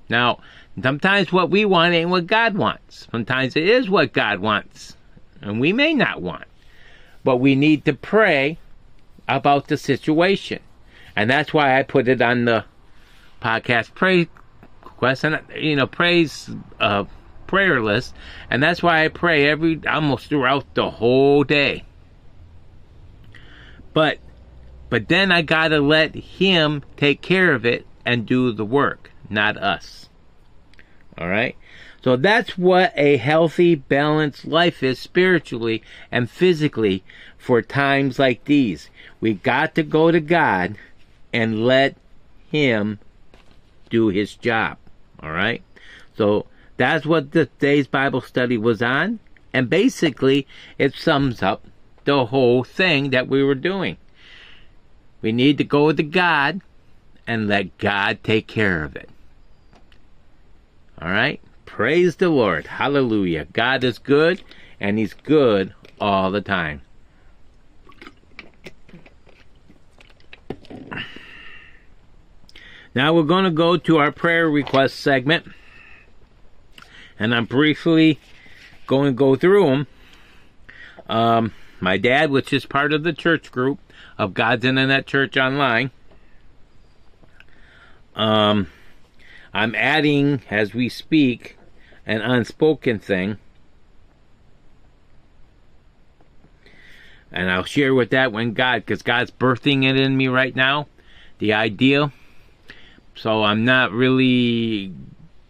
Now, 0.09 0.39
sometimes 0.81 1.31
what 1.31 1.49
we 1.49 1.63
want 1.63 1.93
ain't 1.93 2.09
what 2.09 2.27
God 2.27 2.57
wants. 2.57 3.07
Sometimes 3.11 3.55
it 3.55 3.63
is 3.63 3.89
what 3.89 4.11
God 4.11 4.39
wants. 4.39 4.97
And 5.41 5.59
we 5.59 5.71
may 5.71 5.93
not 5.93 6.21
want. 6.21 6.45
But 7.23 7.37
we 7.37 7.55
need 7.55 7.85
to 7.85 7.93
pray 7.93 8.57
about 9.27 9.67
the 9.67 9.77
situation. 9.77 10.59
And 11.15 11.29
that's 11.29 11.53
why 11.53 11.79
I 11.79 11.83
put 11.83 12.09
it 12.09 12.21
on 12.21 12.45
the 12.45 12.65
podcast 13.43 13.93
pray 13.93 14.27
question, 14.81 15.37
you 15.53 15.75
know 15.75 15.85
praise 15.85 16.49
uh 16.79 17.03
prayer 17.53 17.83
list, 17.83 18.15
and 18.49 18.63
that's 18.63 18.81
why 18.81 19.05
I 19.05 19.09
pray 19.09 19.47
every 19.47 19.79
almost 19.87 20.25
throughout 20.25 20.73
the 20.73 20.89
whole 20.89 21.43
day. 21.43 21.83
But 23.93 24.17
but 24.89 25.07
then 25.07 25.31
I 25.31 25.43
got 25.43 25.67
to 25.67 25.79
let 25.79 26.15
him 26.15 26.81
take 26.97 27.21
care 27.21 27.53
of 27.53 27.63
it 27.63 27.85
and 28.03 28.25
do 28.25 28.51
the 28.51 28.65
work, 28.65 29.11
not 29.29 29.55
us. 29.55 30.09
All 31.15 31.29
right? 31.29 31.55
So 32.03 32.15
that's 32.15 32.57
what 32.57 32.91
a 32.95 33.17
healthy, 33.17 33.75
balanced 33.75 34.45
life 34.45 34.81
is 34.81 34.97
spiritually 34.97 35.83
and 36.11 36.31
physically 36.31 37.03
for 37.37 37.61
times 37.61 38.17
like 38.17 38.45
these. 38.45 38.89
We 39.21 39.35
got 39.35 39.75
to 39.75 39.83
go 39.83 40.09
to 40.09 40.19
God 40.19 40.75
and 41.31 41.67
let 41.67 41.97
him 42.51 42.97
do 43.91 44.07
his 44.07 44.33
job. 44.33 44.77
All 45.21 45.31
right? 45.31 45.61
So 46.17 46.47
that's 46.83 47.05
what 47.05 47.31
today's 47.31 47.87
Bible 47.87 48.19
study 48.19 48.57
was 48.57 48.81
on. 48.81 49.19
And 49.53 49.69
basically, 49.69 50.45
it 50.77 50.93
sums 50.93 51.41
up 51.41 51.63
the 52.03 52.25
whole 52.25 52.65
thing 52.65 53.11
that 53.11 53.29
we 53.29 53.41
were 53.41 53.55
doing. 53.55 53.95
We 55.21 55.31
need 55.31 55.57
to 55.59 55.63
go 55.63 55.93
to 55.93 56.03
God 56.03 56.59
and 57.25 57.47
let 57.47 57.77
God 57.77 58.19
take 58.21 58.47
care 58.47 58.83
of 58.83 58.97
it. 58.97 59.09
All 61.01 61.09
right? 61.09 61.39
Praise 61.65 62.17
the 62.17 62.27
Lord. 62.27 62.67
Hallelujah. 62.67 63.47
God 63.53 63.85
is 63.85 63.97
good, 63.97 64.43
and 64.81 64.97
He's 64.97 65.13
good 65.13 65.73
all 66.01 66.31
the 66.31 66.41
time. 66.41 66.81
Now 72.93 73.13
we're 73.13 73.23
going 73.23 73.45
to 73.45 73.51
go 73.51 73.77
to 73.77 73.97
our 73.99 74.11
prayer 74.11 74.49
request 74.49 74.99
segment 74.99 75.47
and 77.23 77.33
I'm 77.33 77.45
briefly 77.45 78.19
going 78.85 79.13
to 79.13 79.17
go 79.17 79.37
through 79.37 79.65
them. 79.65 79.87
Um, 81.07 81.53
my 81.79 81.97
dad, 81.97 82.31
which 82.31 82.51
is 82.51 82.65
part 82.65 82.91
of 82.91 83.03
the 83.03 83.13
church 83.13 83.49
group 83.49 83.79
of 84.17 84.33
God's 84.33 84.65
Internet 84.65 85.07
Church 85.07 85.37
Online. 85.37 85.89
Um, 88.13 88.67
I'm 89.53 89.73
adding, 89.73 90.41
as 90.49 90.73
we 90.73 90.89
speak, 90.89 91.57
an 92.05 92.19
unspoken 92.19 92.99
thing. 92.99 93.37
And 97.31 97.49
I'll 97.49 97.63
share 97.63 97.95
with 97.95 98.09
that 98.09 98.33
when 98.33 98.51
God, 98.51 98.85
because 98.85 99.01
God's 99.01 99.31
birthing 99.31 99.89
it 99.89 99.97
in 99.97 100.17
me 100.17 100.27
right 100.27 100.53
now, 100.53 100.87
the 101.39 101.53
idea. 101.53 102.11
So 103.15 103.43
I'm 103.43 103.63
not 103.63 103.93
really 103.93 104.93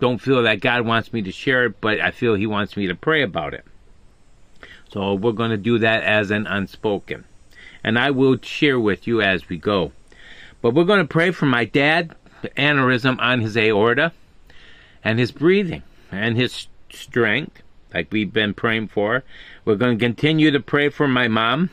don't 0.04 0.18
feel 0.18 0.44
that 0.44 0.60
God 0.60 0.86
wants 0.86 1.14
me 1.14 1.22
to 1.22 1.32
share 1.32 1.68
it, 1.68 1.80
but 1.80 2.02
I 2.02 2.12
feel 2.12 2.36
He 2.36 2.46
wants 2.46 2.76
me 2.76 2.88
to 2.88 2.94
pray 2.94 3.24
about 3.24 3.54
it. 3.54 3.64
So 4.92 5.14
we're 5.14 5.32
going 5.32 5.52
to 5.52 5.58
do 5.58 5.80
that 5.80 6.04
as 6.04 6.30
an 6.30 6.46
unspoken. 6.46 7.24
And 7.86 7.98
I 7.98 8.12
will 8.12 8.38
share 8.42 8.78
with 8.78 9.08
you 9.08 9.22
as 9.22 9.48
we 9.48 9.56
go. 9.56 9.94
But 10.62 10.74
we're 10.74 10.84
going 10.84 11.00
to 11.00 11.08
pray 11.08 11.32
for 11.32 11.46
my 11.46 11.64
dad, 11.64 12.16
aneurysm 12.58 13.18
on 13.22 13.40
his 13.40 13.56
aorta, 13.56 14.12
and 15.06 15.20
his 15.20 15.32
breathing, 15.32 15.84
and 16.12 16.36
his 16.36 16.68
strength, 16.92 17.64
like 17.94 18.12
we've 18.12 18.34
been 18.34 18.54
praying 18.54 18.90
for. 18.90 19.24
We're 19.64 19.76
going 19.76 19.98
to 19.98 20.06
continue 20.06 20.52
to 20.52 20.60
pray 20.60 20.90
for 20.90 21.08
my 21.08 21.30
mom 21.30 21.70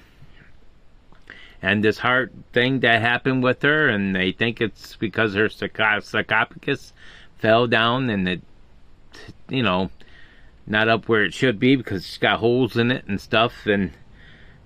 and 1.61 1.83
this 1.83 1.99
heart 1.99 2.33
thing 2.53 2.79
that 2.81 3.03
happened 3.03 3.43
with 3.43 3.63
her, 3.63 3.89
and 3.89 4.15
they 4.15 4.31
think 4.31 4.61
it's 4.61 4.95
because 4.95 5.35
her 5.35 5.49
sarcophagus 5.49 6.93
fell 7.41 7.67
down 7.67 8.11
and 8.11 8.29
it, 8.29 8.43
you 9.49 9.63
know, 9.63 9.91
not 10.67 10.89
up 10.89 11.09
where 11.09 11.25
it 11.25 11.35
should 11.35 11.59
be 11.59 11.77
because 11.77 12.05
it's 12.05 12.19
got 12.19 12.39
holes 12.39 12.77
in 12.77 12.91
it 12.91 13.05
and 13.07 13.21
stuff. 13.21 13.67
And, 13.67 13.93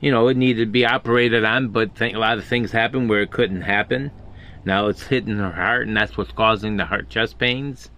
you 0.00 0.10
know, 0.10 0.28
it 0.28 0.36
needed 0.36 0.66
to 0.66 0.70
be 0.70 0.84
operated 0.84 1.44
on, 1.44 1.68
but 1.68 2.00
a 2.00 2.12
lot 2.12 2.38
of 2.38 2.44
things 2.44 2.72
happened 2.72 3.08
where 3.08 3.22
it 3.22 3.30
couldn't 3.30 3.62
happen. 3.62 4.10
Now 4.64 4.88
it's 4.88 5.02
hitting 5.02 5.36
her 5.36 5.52
heart, 5.52 5.86
and 5.86 5.96
that's 5.96 6.16
what's 6.16 6.32
causing 6.32 6.76
the 6.76 6.86
heart 6.86 7.08
chest 7.10 7.38
pains. 7.38 7.90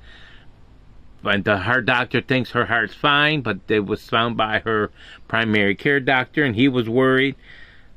And 1.23 1.45
the 1.45 1.59
heart 1.59 1.87
doctor 1.87 2.21
thinks 2.21 2.51
her 2.51 2.67
heart's 2.67 2.95
fine, 2.95 3.41
but 3.41 3.59
it 3.69 3.87
was 3.87 4.09
found 4.09 4.37
by 4.37 4.61
her 4.61 4.91
primary 5.27 5.75
care 5.75 6.01
doctor, 6.01 6.45
and 6.45 6.55
he 6.55 6.69
was 6.69 6.89
worried. 6.89 7.37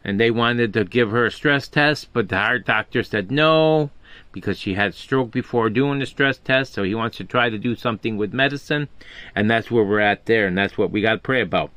And 0.04 0.20
they 0.20 0.32
wanted 0.32 0.74
to 0.74 0.86
give 0.86 1.12
her 1.12 1.26
a 1.26 1.32
stress 1.32 1.68
test, 1.68 2.10
but 2.14 2.30
the 2.30 2.38
heart 2.38 2.66
doctor 2.66 3.04
said 3.04 3.32
no 3.32 3.92
because 4.32 4.60
she 4.60 4.76
had 4.76 4.94
stroke 4.94 5.32
before 5.32 5.70
doing 5.70 6.00
the 6.00 6.06
stress 6.06 6.38
test, 6.38 6.74
so 6.74 6.84
he 6.84 6.96
wants 6.96 7.18
to 7.18 7.24
try 7.24 7.50
to 7.50 7.58
do 7.58 7.76
something 7.76 8.18
with 8.18 8.34
medicine, 8.34 8.88
and 9.36 9.50
that's 9.50 9.72
where 9.72 9.84
we're 9.84 10.00
at 10.00 10.26
there, 10.26 10.48
and 10.48 10.58
that's 10.58 10.78
what 10.78 10.92
we 10.92 11.02
got 11.02 11.14
to 11.14 11.20
pray 11.20 11.42
about. 11.42 11.72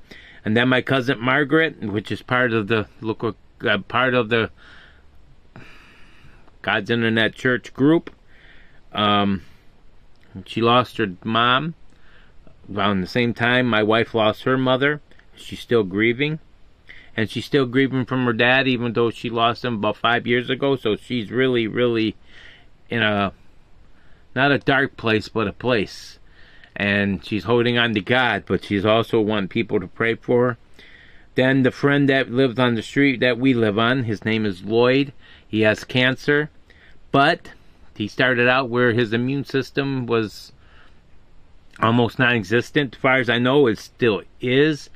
And 0.44 0.56
then 0.56 0.68
my 0.68 0.82
cousin 0.82 1.20
Margaret, 1.20 1.80
which 1.80 2.10
is 2.10 2.22
part 2.22 2.52
of 2.52 2.68
the 2.68 2.86
look, 3.00 3.22
uh, 3.24 3.78
part 3.78 4.14
of 4.14 4.28
the 4.28 4.50
God's 6.62 6.90
Internet 6.90 7.34
Church 7.34 7.72
group, 7.72 8.10
um, 8.92 9.42
she 10.44 10.60
lost 10.60 10.98
her 10.98 11.14
mom 11.24 11.74
around 12.72 13.00
the 13.00 13.06
same 13.06 13.34
time 13.34 13.66
my 13.66 13.82
wife 13.82 14.14
lost 14.14 14.42
her 14.42 14.58
mother. 14.58 15.00
She's 15.34 15.60
still 15.60 15.84
grieving 15.84 16.38
and 17.16 17.30
she's 17.30 17.44
still 17.44 17.66
grieving 17.66 18.04
from 18.04 18.24
her 18.24 18.32
dad, 18.32 18.66
even 18.66 18.92
though 18.92 19.10
she 19.10 19.30
lost 19.30 19.64
him 19.64 19.74
about 19.74 19.96
five 19.96 20.26
years 20.26 20.50
ago. 20.50 20.76
So 20.76 20.96
she's 20.96 21.30
really, 21.30 21.66
really 21.66 22.16
in 22.88 23.02
a 23.02 23.32
not 24.34 24.50
a 24.50 24.58
dark 24.58 24.96
place, 24.96 25.28
but 25.28 25.46
a 25.46 25.52
place. 25.52 26.18
and 26.74 27.24
she's 27.24 27.44
holding 27.44 27.78
on 27.78 27.94
to 27.94 28.00
God, 28.00 28.44
but 28.46 28.64
she's 28.64 28.84
also 28.84 29.20
wanting 29.20 29.48
people 29.48 29.80
to 29.80 29.86
pray 29.86 30.14
for 30.14 30.48
her. 30.48 30.58
Then 31.34 31.62
the 31.62 31.70
friend 31.70 32.08
that 32.08 32.30
lives 32.30 32.58
on 32.58 32.74
the 32.74 32.82
street 32.82 33.20
that 33.20 33.38
we 33.38 33.54
live 33.54 33.78
on, 33.78 34.04
his 34.04 34.24
name 34.24 34.44
is 34.44 34.62
Lloyd. 34.62 35.12
He 35.46 35.62
has 35.62 35.84
cancer, 35.84 36.50
but 37.10 37.50
he 37.94 38.08
started 38.08 38.48
out 38.48 38.68
where 38.68 38.92
his 38.92 39.12
immune 39.12 39.44
system 39.44 40.06
was 40.06 40.52
almost 41.80 42.18
non-existent. 42.18 42.94
As 42.94 43.00
far 43.00 43.16
as 43.16 43.30
I 43.30 43.38
know, 43.38 43.66
it 43.66 43.78
still 43.78 44.22
is, 44.40 44.90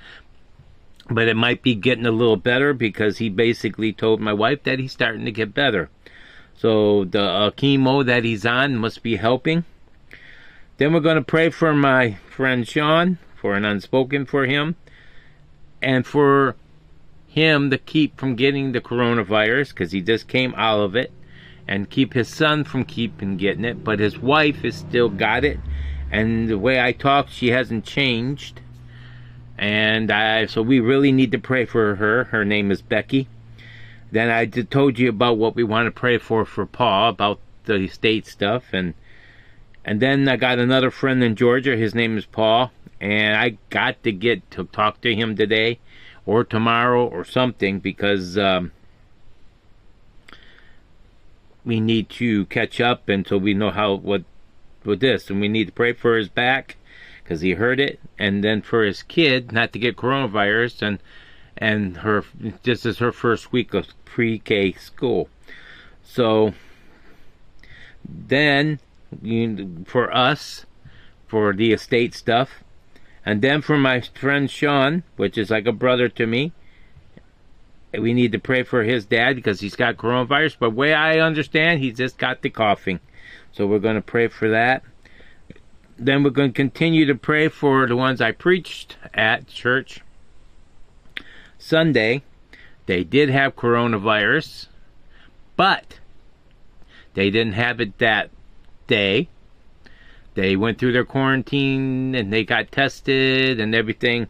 but 1.09 1.29
it 1.29 1.37
might 1.37 1.63
be 1.63 1.75
getting 1.75 2.07
a 2.07 2.11
little 2.11 2.37
better 2.37 2.73
because 2.73 3.19
he 3.19 3.29
basically 3.29 3.93
told 3.93 4.21
my 4.21 4.33
wife 4.33 4.63
that 4.65 4.79
he's 4.79 4.93
starting 4.93 5.25
to 5.25 5.33
get 5.33 5.55
better. 5.55 5.89
So 6.57 7.05
the 7.05 7.23
uh, 7.23 7.51
chemo 7.51 8.05
that 8.05 8.25
he's 8.25 8.47
on 8.47 8.77
must 8.77 9.03
be 9.03 9.17
helping. 9.17 9.65
Then 10.79 10.93
we're 10.93 11.01
going 11.01 11.17
to 11.17 11.23
pray 11.23 11.51
for 11.51 11.73
my 11.73 12.19
friend 12.29 12.67
Sean, 12.67 13.19
for 13.35 13.55
an 13.55 13.65
unspoken 13.65 14.27
for 14.27 14.47
him, 14.47 14.77
and 15.81 16.07
for 16.07 16.57
him 17.29 17.71
to 17.71 17.79
keep 17.79 18.19
from 18.19 18.35
getting 18.35 18.73
the 18.73 18.81
coronavirus 18.81 19.71
because 19.71 19.93
he 19.93 20.01
just 20.01 20.29
came 20.29 20.55
out 20.57 20.81
of 20.81 20.97
it, 20.97 21.13
and 21.69 21.91
keep 21.91 22.15
his 22.15 22.29
son 22.29 22.65
from 22.65 22.85
keeping 22.85 23.37
getting 23.37 23.65
it. 23.65 23.85
But 23.85 24.01
his 24.01 24.19
wife 24.19 24.63
has 24.63 24.77
still 24.77 25.09
got 25.09 25.45
it, 25.45 25.61
and 26.11 26.49
the 26.49 26.59
way 26.59 26.81
I 26.81 26.93
talk, 26.93 27.29
she 27.29 27.49
hasn't 27.49 27.85
changed. 27.85 28.61
And 29.59 30.11
I, 30.11 30.47
so 30.47 30.61
we 30.63 30.81
really 30.81 31.13
need 31.13 31.33
to 31.33 31.39
pray 31.39 31.65
for 31.65 31.97
her. 31.97 32.25
Her 32.25 32.45
name 32.45 32.71
is 32.71 32.83
Becky. 32.83 33.29
Then 34.11 34.31
I 34.31 34.47
told 34.47 34.99
you 34.99 35.09
about 35.09 35.39
what 35.39 35.57
we 35.57 35.65
want 35.65 35.87
to 35.87 35.91
pray 35.91 36.19
for 36.19 36.45
for 36.45 36.67
Paul 36.67 37.09
about 37.09 37.41
the 37.65 37.75
estate 37.75 38.27
stuff, 38.27 38.67
and 38.73 38.95
and 39.85 40.01
then 40.01 40.29
I 40.29 40.37
got 40.37 40.59
another 40.59 40.91
friend 40.91 41.23
in 41.23 41.35
Georgia. 41.35 41.77
His 41.77 41.95
name 41.95 42.17
is 42.17 42.27
Paul, 42.27 42.71
and 43.01 43.37
I 43.37 43.59
got 43.71 44.03
to 44.05 44.13
get 44.13 44.49
to 44.53 44.65
talk 44.65 45.01
to 45.01 45.15
him 45.15 45.37
today, 45.37 45.81
or 46.25 46.45
tomorrow, 46.45 47.07
or 47.07 47.25
something 47.25 47.81
because 47.81 48.39
um, 48.39 48.73
we 51.65 51.81
need 51.81 52.09
to 52.11 52.47
catch 52.47 52.81
up 52.81 53.09
until 53.09 53.41
we 53.41 53.55
know 53.55 53.71
how 53.71 53.95
what 53.95 54.23
with 54.85 55.01
this, 55.01 55.31
and 55.31 55.41
we 55.41 55.49
need 55.49 55.67
to 55.67 55.73
pray 55.73 55.93
for 55.93 56.17
his 56.17 56.29
back 56.29 56.77
because 57.27 57.41
he 57.41 57.55
heard 57.55 57.81
it, 57.81 57.99
and 58.21 58.45
then 58.45 58.63
for 58.63 58.85
his 58.85 59.03
kid 59.03 59.51
not 59.51 59.73
to 59.73 59.81
get 59.81 59.97
coronavirus, 59.97 60.81
and 60.83 60.99
and 61.57 61.99
her 61.99 62.25
this 62.63 62.87
is 62.87 62.99
her 62.99 63.11
first 63.11 63.51
week 63.51 63.75
of 63.75 63.89
pre-K 64.05 64.73
school, 64.75 65.29
so 66.05 66.55
then 68.05 68.79
you, 69.21 69.85
for 69.87 70.15
us 70.15 70.67
for 71.27 71.53
the 71.53 71.73
estate 71.73 72.15
stuff, 72.15 72.63
and 73.25 73.43
then 73.43 73.61
for 73.61 73.77
my 73.77 74.01
friend 74.01 74.49
Sean, 74.49 75.03
which 75.17 75.37
is 75.37 75.51
like 75.51 75.67
a 75.67 75.73
brother 75.73 76.09
to 76.11 76.27
me. 76.27 76.53
We 77.93 78.13
need 78.13 78.33
to 78.33 78.39
pray 78.39 78.63
for 78.63 78.83
his 78.83 79.07
dad 79.07 79.37
because 79.37 79.61
he's 79.61 79.75
got 79.75 79.97
coronavirus. 79.97 80.57
But 80.59 80.75
way 80.75 80.93
I 80.93 81.19
understand, 81.19 81.81
he's 81.81 81.97
just 81.97 82.19
got 82.19 82.43
the 82.43 82.51
coughing. 82.51 83.01
So 83.53 83.67
we're 83.67 83.79
going 83.79 83.97
to 83.97 84.03
pray 84.03 84.29
for 84.29 84.51
that. 84.51 84.83
Then 85.99 86.23
we're 86.23 86.31
going 86.31 86.53
to 86.53 86.57
continue 86.57 87.07
to 87.07 87.15
pray 87.15 87.49
for 87.49 87.87
the 87.87 87.97
ones 87.97 88.21
I 88.21 88.33
preached 88.33 88.97
at 89.15 89.47
church 89.47 90.01
Sunday. 91.59 92.23
They 92.85 93.03
did 93.03 93.31
have 93.31 93.57
coronavirus, 93.57 94.67
but 95.57 95.99
they 97.15 97.31
didn't 97.31 97.55
have 97.55 97.81
it 97.81 97.99
that 97.99 98.31
day. 98.87 99.29
They 100.35 100.55
went 100.55 100.79
through 100.79 100.93
their 100.93 101.05
quarantine 101.05 102.15
and 102.15 102.31
they 102.31 102.45
got 102.45 102.71
tested 102.71 103.59
and 103.59 103.75
everything 103.75 104.29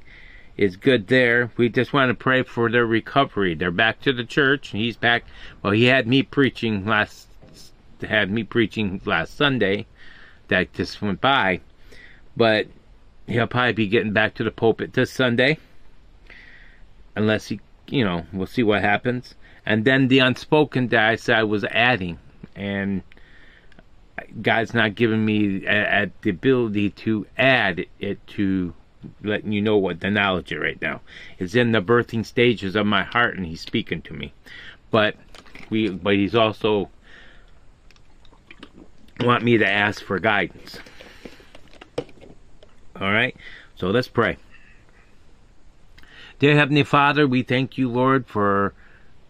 is 0.57 0.76
good 0.76 1.09
there. 1.09 1.50
We 1.57 1.68
just 1.68 1.92
want 1.92 2.11
to 2.11 2.14
pray 2.14 2.44
for 2.44 2.70
their 2.70 2.87
recovery. 2.87 3.57
They're 3.57 3.72
back 3.72 4.00
to 4.02 4.12
the 4.12 4.24
church. 4.24 4.68
He's 4.68 4.96
back. 4.96 5.24
Well, 5.62 5.72
he 5.72 5.87
had 5.87 6.07
me 6.07 6.22
preaching 6.22 6.87
last 6.87 7.26
had 8.00 8.31
me 8.31 8.44
preaching 8.44 9.00
last 9.05 9.37
Sunday 9.37 9.87
that 10.48 10.72
just 10.72 11.00
went 11.02 11.20
by. 11.20 11.61
But 12.37 12.66
he'll 13.26 13.46
probably 13.46 13.72
be 13.72 13.88
getting 13.88 14.12
back 14.12 14.35
to 14.35 14.44
the 14.44 14.50
pulpit 14.50 14.92
this 14.92 15.11
Sunday. 15.11 15.59
Unless 17.14 17.48
he, 17.48 17.61
you 17.88 18.04
know, 18.04 18.26
we'll 18.32 18.46
see 18.46 18.62
what 18.62 18.82
happens. 18.82 19.35
And 19.64 19.85
then 19.85 20.09
the 20.09 20.20
unspoken 20.20 20.88
that 20.88 21.09
I 21.09 21.16
said 21.16 21.37
I 21.37 21.44
was 21.44 21.64
adding. 21.64 22.18
And 22.54 23.02
God's 24.40 24.74
not 24.74 24.94
giving 24.94 25.24
me 25.24 25.66
a, 25.66 26.11
the 26.22 26.30
ability 26.30 26.90
to 26.90 27.26
add 27.37 27.87
it 27.98 28.24
to 28.28 28.74
letting 29.22 29.52
you 29.52 29.62
know 29.62 29.76
what 29.76 30.00
the 30.00 30.11
knowledge 30.11 30.52
is 30.52 30.59
right 30.59 30.80
now. 30.80 31.00
It's 31.38 31.54
in 31.54 31.72
the 31.72 31.82
birthing 31.82 32.24
stages 32.24 32.76
of 32.76 32.87
my 32.87 33.02
heart 33.02 33.37
and 33.37 33.46
he's 33.46 33.61
speaking 33.61 34.02
to 34.02 34.14
me. 34.14 34.32
But 34.90 35.16
we 35.70 35.88
but 35.88 36.14
he's 36.14 36.35
also 36.35 36.90
want 39.20 39.42
me 39.42 39.59
to 39.59 39.66
ask 39.66 40.02
for 40.02 40.18
guidance. 40.18 40.79
All 43.00 43.11
right, 43.11 43.37
so 43.74 43.88
let's 43.88 44.09
pray. 44.09 44.38
Dear 46.38 46.55
Heavenly 46.57 46.85
Father, 46.85 47.26
we 47.26 47.42
thank 47.42 47.79
you, 47.79 47.88
Lord, 47.88 48.26
for 48.26 48.74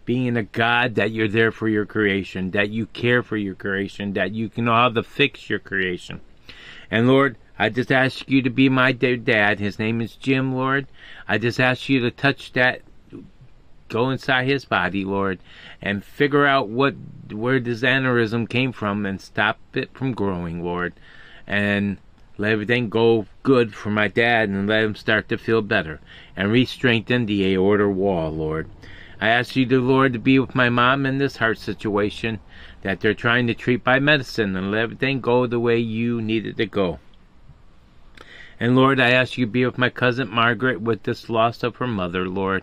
being 0.04 0.36
a 0.36 0.42
God 0.42 0.94
that 0.94 1.10
you're 1.10 1.28
there 1.28 1.52
for 1.52 1.68
your 1.68 1.86
creation, 1.86 2.52
that 2.52 2.70
you 2.70 2.86
care 2.86 3.22
for 3.22 3.36
your 3.36 3.54
creation, 3.54 4.12
that 4.14 4.32
you 4.32 4.48
can 4.48 4.64
know 4.64 4.72
how 4.72 4.88
to 4.88 5.02
fix 5.02 5.50
your 5.50 5.58
creation. 5.58 6.20
And 6.90 7.08
Lord, 7.08 7.36
I 7.58 7.68
just 7.68 7.90
ask 7.90 8.28
you 8.28 8.42
to 8.42 8.50
be 8.50 8.68
my 8.68 8.92
dear 8.92 9.16
dad. 9.16 9.58
His 9.58 9.78
name 9.78 10.00
is 10.00 10.14
Jim, 10.14 10.54
Lord. 10.54 10.86
I 11.26 11.38
just 11.38 11.58
ask 11.58 11.88
you 11.88 12.00
to 12.00 12.10
touch 12.10 12.52
that 12.52 12.82
go 13.88 14.10
inside 14.10 14.46
his 14.46 14.64
body, 14.64 15.04
Lord, 15.04 15.38
and 15.80 16.04
figure 16.04 16.46
out 16.46 16.68
what 16.68 16.94
where 17.32 17.60
this 17.60 17.82
aneurysm 17.82 18.48
came 18.48 18.72
from 18.72 19.04
and 19.06 19.20
stop 19.20 19.58
it 19.74 19.92
from 19.92 20.12
growing, 20.12 20.62
Lord. 20.62 20.94
And 21.46 21.98
let 22.38 22.52
everything 22.52 22.88
go 22.88 23.26
good 23.42 23.74
for 23.74 23.90
my 23.90 24.08
dad 24.08 24.48
and 24.48 24.68
let 24.68 24.84
him 24.84 24.94
start 24.94 25.28
to 25.28 25.38
feel 25.38 25.62
better. 25.62 26.00
And 26.36 26.52
re-strengthen 26.52 27.26
the 27.26 27.54
aorta 27.54 27.88
wall, 27.88 28.30
Lord. 28.30 28.68
I 29.20 29.28
ask 29.28 29.56
you, 29.56 29.64
the 29.64 29.78
Lord, 29.78 30.12
to 30.12 30.18
be 30.18 30.38
with 30.38 30.54
my 30.54 30.68
mom 30.68 31.06
in 31.06 31.18
this 31.18 31.38
heart 31.38 31.58
situation 31.58 32.40
that 32.82 33.00
they're 33.00 33.14
trying 33.14 33.46
to 33.46 33.54
treat 33.54 33.82
by 33.82 33.98
medicine 33.98 34.54
and 34.54 34.70
let 34.70 34.82
everything 34.82 35.20
go 35.20 35.46
the 35.46 35.58
way 35.58 35.78
you 35.78 36.20
need 36.20 36.46
it 36.46 36.58
to 36.58 36.66
go. 36.66 36.98
And 38.60 38.76
Lord, 38.76 39.00
I 39.00 39.10
ask 39.10 39.36
you 39.36 39.46
to 39.46 39.50
be 39.50 39.64
with 39.66 39.78
my 39.78 39.90
cousin 39.90 40.30
Margaret 40.30 40.80
with 40.80 41.02
this 41.02 41.28
loss 41.28 41.62
of 41.62 41.76
her 41.76 41.86
mother, 41.86 42.28
Lord. 42.28 42.62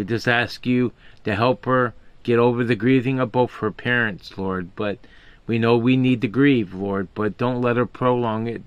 We 0.00 0.06
just 0.06 0.26
ask 0.26 0.64
you 0.64 0.94
to 1.24 1.34
help 1.34 1.66
her 1.66 1.92
get 2.22 2.38
over 2.38 2.64
the 2.64 2.74
grieving 2.74 3.20
of 3.20 3.32
both 3.32 3.50
her 3.56 3.70
parents, 3.70 4.38
Lord. 4.38 4.74
But 4.74 4.98
we 5.46 5.58
know 5.58 5.76
we 5.76 5.94
need 5.94 6.22
to 6.22 6.26
grieve, 6.26 6.72
Lord, 6.72 7.08
but 7.14 7.36
don't 7.36 7.60
let 7.60 7.76
her 7.76 7.84
prolong 7.84 8.46
it. 8.46 8.62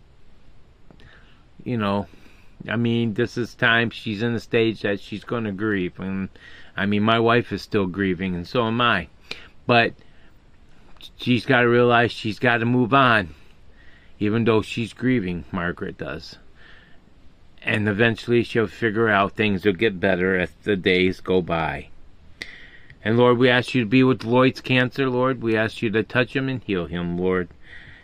You 1.64 1.78
know, 1.78 2.06
I 2.70 2.76
mean, 2.76 3.16
this 3.16 3.36
is 3.36 3.56
time 3.56 3.90
she's 3.90 4.22
in 4.22 4.36
the 4.36 4.40
stage 4.40 4.84
that 4.84 5.00
she's 5.00 5.24
going 5.24 5.46
to 5.46 5.52
grieve. 5.52 6.00
And 6.00 6.30
I 6.78 6.86
mean, 6.86 7.02
my 7.02 7.18
wife 7.18 7.52
is 7.52 7.64
still 7.64 7.88
grieving, 7.88 8.36
and 8.36 8.48
so 8.48 8.68
am 8.68 8.80
I. 8.80 9.08
But 9.66 9.96
she's 11.18 11.48
got 11.48 11.62
to 11.62 11.68
realize 11.68 12.12
she's 12.12 12.38
got 12.38 12.58
to 12.58 12.66
move 12.66 12.94
on, 12.94 13.34
even 14.20 14.44
though 14.44 14.62
she's 14.62 14.94
grieving, 14.94 15.46
Margaret 15.52 15.98
does 15.98 16.38
and 17.64 17.88
eventually 17.88 18.44
she'll 18.44 18.68
figure 18.68 19.10
out 19.10 19.34
things 19.34 19.66
will 19.66 19.74
get 19.74 20.00
better 20.00 20.38
as 20.38 20.52
the 20.64 20.76
days 20.76 21.22
go 21.22 21.42
by. 21.42 21.88
And 23.04 23.18
Lord, 23.18 23.38
we 23.38 23.50
ask 23.50 23.74
you 23.74 23.84
to 23.84 23.90
be 23.90 24.04
with 24.04 24.24
Lloyd's 24.24 24.62
cancer, 24.62 25.10
Lord. 25.10 25.42
We 25.42 25.58
ask 25.58 25.82
you 25.82 25.90
to 25.92 26.04
touch 26.04 26.36
him 26.36 26.48
and 26.48 26.64
heal 26.64 26.86
him, 26.86 27.18
Lord. 27.18 27.50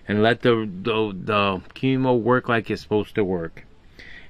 And 0.07 0.23
let 0.23 0.41
the, 0.41 0.69
the, 0.81 1.13
the 1.13 1.61
chemo 1.75 2.19
work 2.19 2.49
like 2.49 2.69
it's 2.69 2.81
supposed 2.81 3.15
to 3.15 3.23
work. 3.23 3.65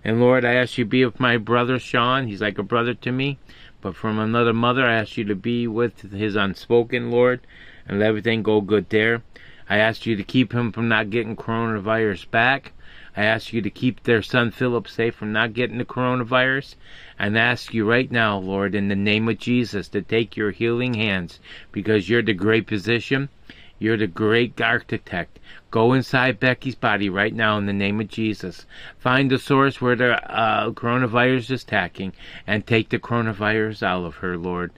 And 0.04 0.20
Lord, 0.20 0.46
I 0.46 0.54
ask 0.54 0.78
you 0.78 0.84
to 0.84 0.90
be 0.90 1.06
with 1.06 1.20
my 1.20 1.38
brother 1.38 1.80
Sean. 1.80 2.28
He's 2.28 2.42
like 2.42 2.58
a 2.58 2.64
brother 2.64 2.94
to 2.94 3.12
me. 3.12 3.40
But 3.82 3.96
from 3.96 4.20
another 4.20 4.54
mother, 4.54 4.86
I 4.86 4.96
ask 4.96 5.18
you 5.18 5.24
to 5.26 5.36
be 5.36 5.66
with 5.68 6.12
his 6.12 6.36
unspoken, 6.36 7.12
Lord, 7.12 7.40
and 7.88 8.00
let 8.00 8.08
everything 8.08 8.44
go 8.44 8.62
good 8.62 8.90
there. 8.90 9.24
I 9.70 9.78
ask 9.78 10.06
you 10.06 10.16
to 10.16 10.24
keep 10.24 10.52
him 10.52 10.72
from 10.72 10.88
not 10.88 11.12
getting 11.12 11.36
coronavirus 11.36 12.32
back. 12.32 12.74
I 13.16 13.24
ask 13.24 13.54
you 13.54 13.62
to 13.62 13.70
keep 13.70 14.04
their 14.04 14.22
son 14.22 14.50
Philip 14.50 14.88
safe 14.88 15.14
from 15.14 15.32
not 15.32 15.54
getting 15.54 15.78
the 15.78 15.86
coronavirus. 15.86 16.76
And 17.20 17.38
I 17.38 17.42
ask 17.42 17.74
you 17.74 17.88
right 17.88 18.12
now, 18.12 18.38
Lord, 18.38 18.74
in 18.74 18.88
the 18.88 18.96
name 18.96 19.30
of 19.30 19.38
Jesus, 19.38 19.88
to 19.90 20.02
take 20.02 20.36
your 20.36 20.52
healing 20.52 20.96
hands 20.96 21.40
because 21.72 22.10
you're 22.10 22.24
the 22.24 22.34
great 22.34 22.68
physician. 22.68 23.30
You're 23.78 23.98
the 23.98 24.08
great 24.08 24.60
architect. 24.60 25.40
Go 25.72 25.94
inside 25.94 26.40
Becky's 26.40 26.76
body 26.76 27.10
right 27.10 27.34
now 27.34 27.58
in 27.58 27.66
the 27.66 27.74
name 27.74 28.02
of 28.02 28.10
Jesus. 28.10 28.66
Find 28.98 29.30
the 29.30 29.38
source 29.38 29.80
where 29.80 29.96
the 29.96 30.14
uh, 30.34 30.72
coronavirus 30.72 31.52
is 31.52 31.64
attacking 31.64 32.14
and 32.46 32.66
take 32.66 32.90
the 32.90 33.00
coronavirus 33.00 33.84
out 33.84 34.06
of 34.06 34.16
her, 34.16 34.38
Lord. 34.38 34.72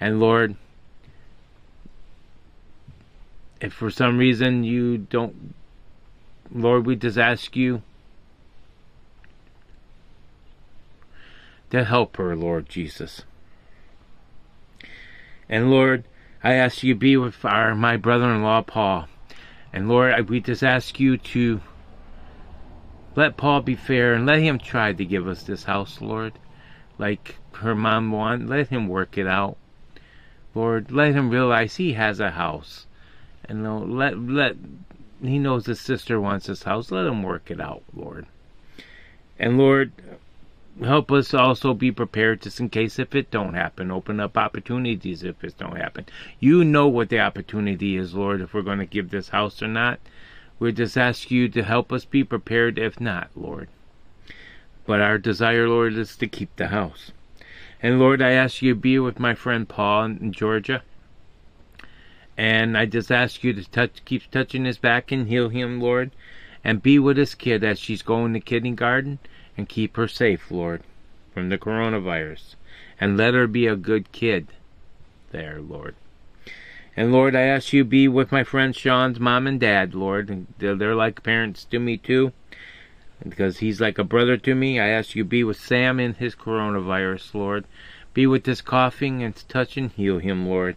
And 0.00 0.18
Lord, 0.18 0.56
if 3.60 3.72
for 3.72 3.90
some 3.90 4.18
reason 4.18 4.64
you 4.64 4.98
don't 4.98 5.54
Lord, 6.52 6.84
we 6.84 6.96
just 6.96 7.18
ask 7.18 7.54
you 7.54 7.82
to 11.70 11.84
help 11.84 12.16
her, 12.16 12.34
Lord 12.34 12.68
Jesus. 12.68 13.22
And 15.48 15.70
Lord, 15.70 16.04
I 16.42 16.54
ask 16.54 16.82
you 16.82 16.94
be 16.94 17.16
with 17.16 17.44
our 17.44 17.74
my 17.74 17.96
brother-in-law 17.96 18.62
Paul. 18.62 19.08
And 19.72 19.88
Lord, 19.88 20.28
we 20.28 20.40
just 20.40 20.64
ask 20.64 20.98
you 20.98 21.16
to 21.16 21.60
let 23.14 23.36
Paul 23.36 23.60
be 23.60 23.76
fair 23.76 24.14
and 24.14 24.26
let 24.26 24.40
him 24.40 24.58
try 24.58 24.92
to 24.92 25.04
give 25.04 25.28
us 25.28 25.44
this 25.44 25.64
house, 25.64 26.00
Lord. 26.00 26.32
Like 26.98 27.36
her 27.54 27.74
mom 27.74 28.10
wanted, 28.10 28.48
let 28.48 28.68
him 28.68 28.88
work 28.88 29.16
it 29.16 29.26
out. 29.26 29.56
Lord, 30.54 30.90
let 30.90 31.14
him 31.14 31.30
realize 31.30 31.76
he 31.76 31.92
has 31.92 32.18
a 32.18 32.30
house. 32.30 32.86
And 33.50 33.64
Lord, 33.64 33.88
let 33.88 34.16
let 34.16 34.54
he 35.20 35.40
knows 35.40 35.66
his 35.66 35.80
sister 35.80 36.20
wants 36.20 36.46
this 36.46 36.62
house. 36.62 36.92
Let 36.92 37.08
him 37.08 37.24
work 37.24 37.50
it 37.50 37.60
out, 37.60 37.82
Lord. 37.92 38.26
And 39.40 39.58
Lord, 39.58 39.90
help 40.80 41.10
us 41.10 41.34
also 41.34 41.74
be 41.74 41.90
prepared 41.90 42.42
just 42.42 42.60
in 42.60 42.68
case 42.68 43.00
if 43.00 43.12
it 43.12 43.32
don't 43.32 43.54
happen. 43.54 43.90
Open 43.90 44.20
up 44.20 44.38
opportunities 44.38 45.24
if 45.24 45.42
it 45.42 45.58
don't 45.58 45.74
happen. 45.74 46.06
You 46.38 46.62
know 46.62 46.86
what 46.86 47.08
the 47.08 47.18
opportunity 47.18 47.96
is, 47.96 48.14
Lord, 48.14 48.40
if 48.40 48.54
we're 48.54 48.62
going 48.62 48.78
to 48.78 48.86
give 48.86 49.10
this 49.10 49.30
house 49.30 49.60
or 49.60 49.66
not. 49.66 49.98
We 50.60 50.70
just 50.70 50.96
ask 50.96 51.28
you 51.28 51.48
to 51.48 51.64
help 51.64 51.92
us 51.92 52.04
be 52.04 52.22
prepared 52.22 52.78
if 52.78 53.00
not, 53.00 53.30
Lord. 53.34 53.68
But 54.86 55.00
our 55.00 55.18
desire, 55.18 55.68
Lord, 55.68 55.94
is 55.94 56.16
to 56.18 56.28
keep 56.28 56.54
the 56.54 56.68
house. 56.68 57.10
And 57.82 57.98
Lord, 57.98 58.22
I 58.22 58.30
ask 58.30 58.62
you 58.62 58.74
to 58.74 58.80
be 58.80 59.00
with 59.00 59.18
my 59.18 59.34
friend 59.34 59.68
Paul 59.68 60.04
in 60.04 60.32
Georgia. 60.32 60.84
And 62.40 62.74
I 62.78 62.86
just 62.86 63.12
ask 63.12 63.44
you 63.44 63.52
to 63.52 63.70
touch, 63.70 64.02
keep 64.06 64.30
touching 64.30 64.64
his 64.64 64.78
back 64.78 65.12
and 65.12 65.28
heal 65.28 65.50
him, 65.50 65.78
Lord. 65.78 66.10
And 66.64 66.82
be 66.82 66.98
with 66.98 67.18
his 67.18 67.34
kid 67.34 67.62
as 67.62 67.78
she's 67.78 68.00
going 68.00 68.32
to 68.32 68.40
kindergarten 68.40 69.18
and 69.58 69.68
keep 69.68 69.98
her 69.98 70.08
safe, 70.08 70.50
Lord, 70.50 70.82
from 71.34 71.50
the 71.50 71.58
coronavirus. 71.58 72.54
And 72.98 73.18
let 73.18 73.34
her 73.34 73.46
be 73.46 73.66
a 73.66 73.76
good 73.76 74.10
kid 74.12 74.46
there, 75.32 75.60
Lord. 75.60 75.96
And 76.96 77.12
Lord, 77.12 77.36
I 77.36 77.42
ask 77.42 77.74
you 77.74 77.84
be 77.84 78.08
with 78.08 78.32
my 78.32 78.42
friend 78.42 78.74
Sean's 78.74 79.20
mom 79.20 79.46
and 79.46 79.60
dad, 79.60 79.94
Lord. 79.94 80.46
They're, 80.56 80.76
they're 80.76 80.94
like 80.94 81.22
parents 81.22 81.64
to 81.66 81.78
me 81.78 81.98
too. 81.98 82.32
Because 83.22 83.58
he's 83.58 83.82
like 83.82 83.98
a 83.98 84.02
brother 84.02 84.38
to 84.38 84.54
me. 84.54 84.80
I 84.80 84.88
ask 84.88 85.14
you 85.14 85.24
be 85.24 85.44
with 85.44 85.60
Sam 85.60 86.00
in 86.00 86.14
his 86.14 86.34
coronavirus, 86.34 87.34
Lord. 87.34 87.66
Be 88.14 88.26
with 88.26 88.44
this 88.44 88.62
coughing 88.62 89.22
and 89.22 89.36
touch 89.46 89.76
and 89.76 89.92
heal 89.92 90.20
him, 90.20 90.48
Lord. 90.48 90.76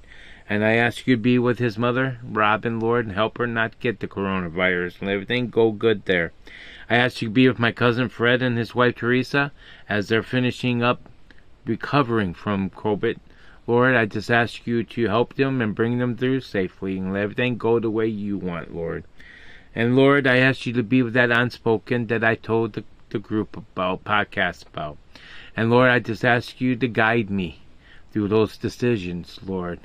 And 0.49 0.63
I 0.65 0.73
ask 0.73 1.07
you 1.07 1.15
to 1.15 1.21
be 1.21 1.39
with 1.39 1.59
his 1.59 1.77
mother, 1.77 2.19
Robin, 2.23 2.79
Lord, 2.79 3.05
and 3.05 3.15
help 3.15 3.37
her 3.37 3.47
not 3.47 3.79
get 3.79 3.99
the 3.99 4.07
coronavirus 4.07 4.99
and 4.99 5.09
everything 5.09 5.49
go 5.49 5.71
good 5.71 6.05
there. 6.05 6.33
I 6.89 6.97
ask 6.97 7.21
you 7.21 7.29
to 7.29 7.33
be 7.33 7.47
with 7.47 7.59
my 7.59 7.71
cousin 7.71 8.09
Fred 8.09 8.41
and 8.41 8.57
his 8.57 8.75
wife 8.75 8.95
Teresa 8.95 9.51
as 9.87 10.09
they're 10.09 10.21
finishing 10.21 10.83
up 10.83 11.09
recovering 11.65 12.33
from 12.33 12.69
COVID. 12.69 13.17
Lord, 13.65 13.95
I 13.95 14.05
just 14.05 14.29
ask 14.29 14.67
you 14.67 14.83
to 14.83 15.07
help 15.07 15.35
them 15.35 15.61
and 15.61 15.73
bring 15.73 15.97
them 15.97 16.17
through 16.17 16.41
safely 16.41 16.97
and 16.97 17.13
let 17.13 17.23
everything 17.23 17.57
go 17.57 17.79
the 17.79 17.89
way 17.89 18.07
you 18.07 18.37
want, 18.37 18.75
Lord. 18.75 19.05
And 19.73 19.95
Lord, 19.95 20.27
I 20.27 20.37
ask 20.37 20.65
you 20.65 20.73
to 20.73 20.83
be 20.83 21.01
with 21.01 21.13
that 21.13 21.31
unspoken 21.31 22.07
that 22.07 22.23
I 22.23 22.35
told 22.35 22.73
the, 22.73 22.83
the 23.09 23.19
group 23.19 23.55
about, 23.55 24.03
podcast 24.03 24.67
about. 24.67 24.97
And 25.55 25.69
Lord, 25.69 25.89
I 25.89 25.99
just 25.99 26.25
ask 26.25 26.59
you 26.59 26.75
to 26.75 26.87
guide 26.87 27.29
me 27.29 27.61
through 28.11 28.27
those 28.27 28.57
decisions, 28.57 29.39
Lord. 29.43 29.79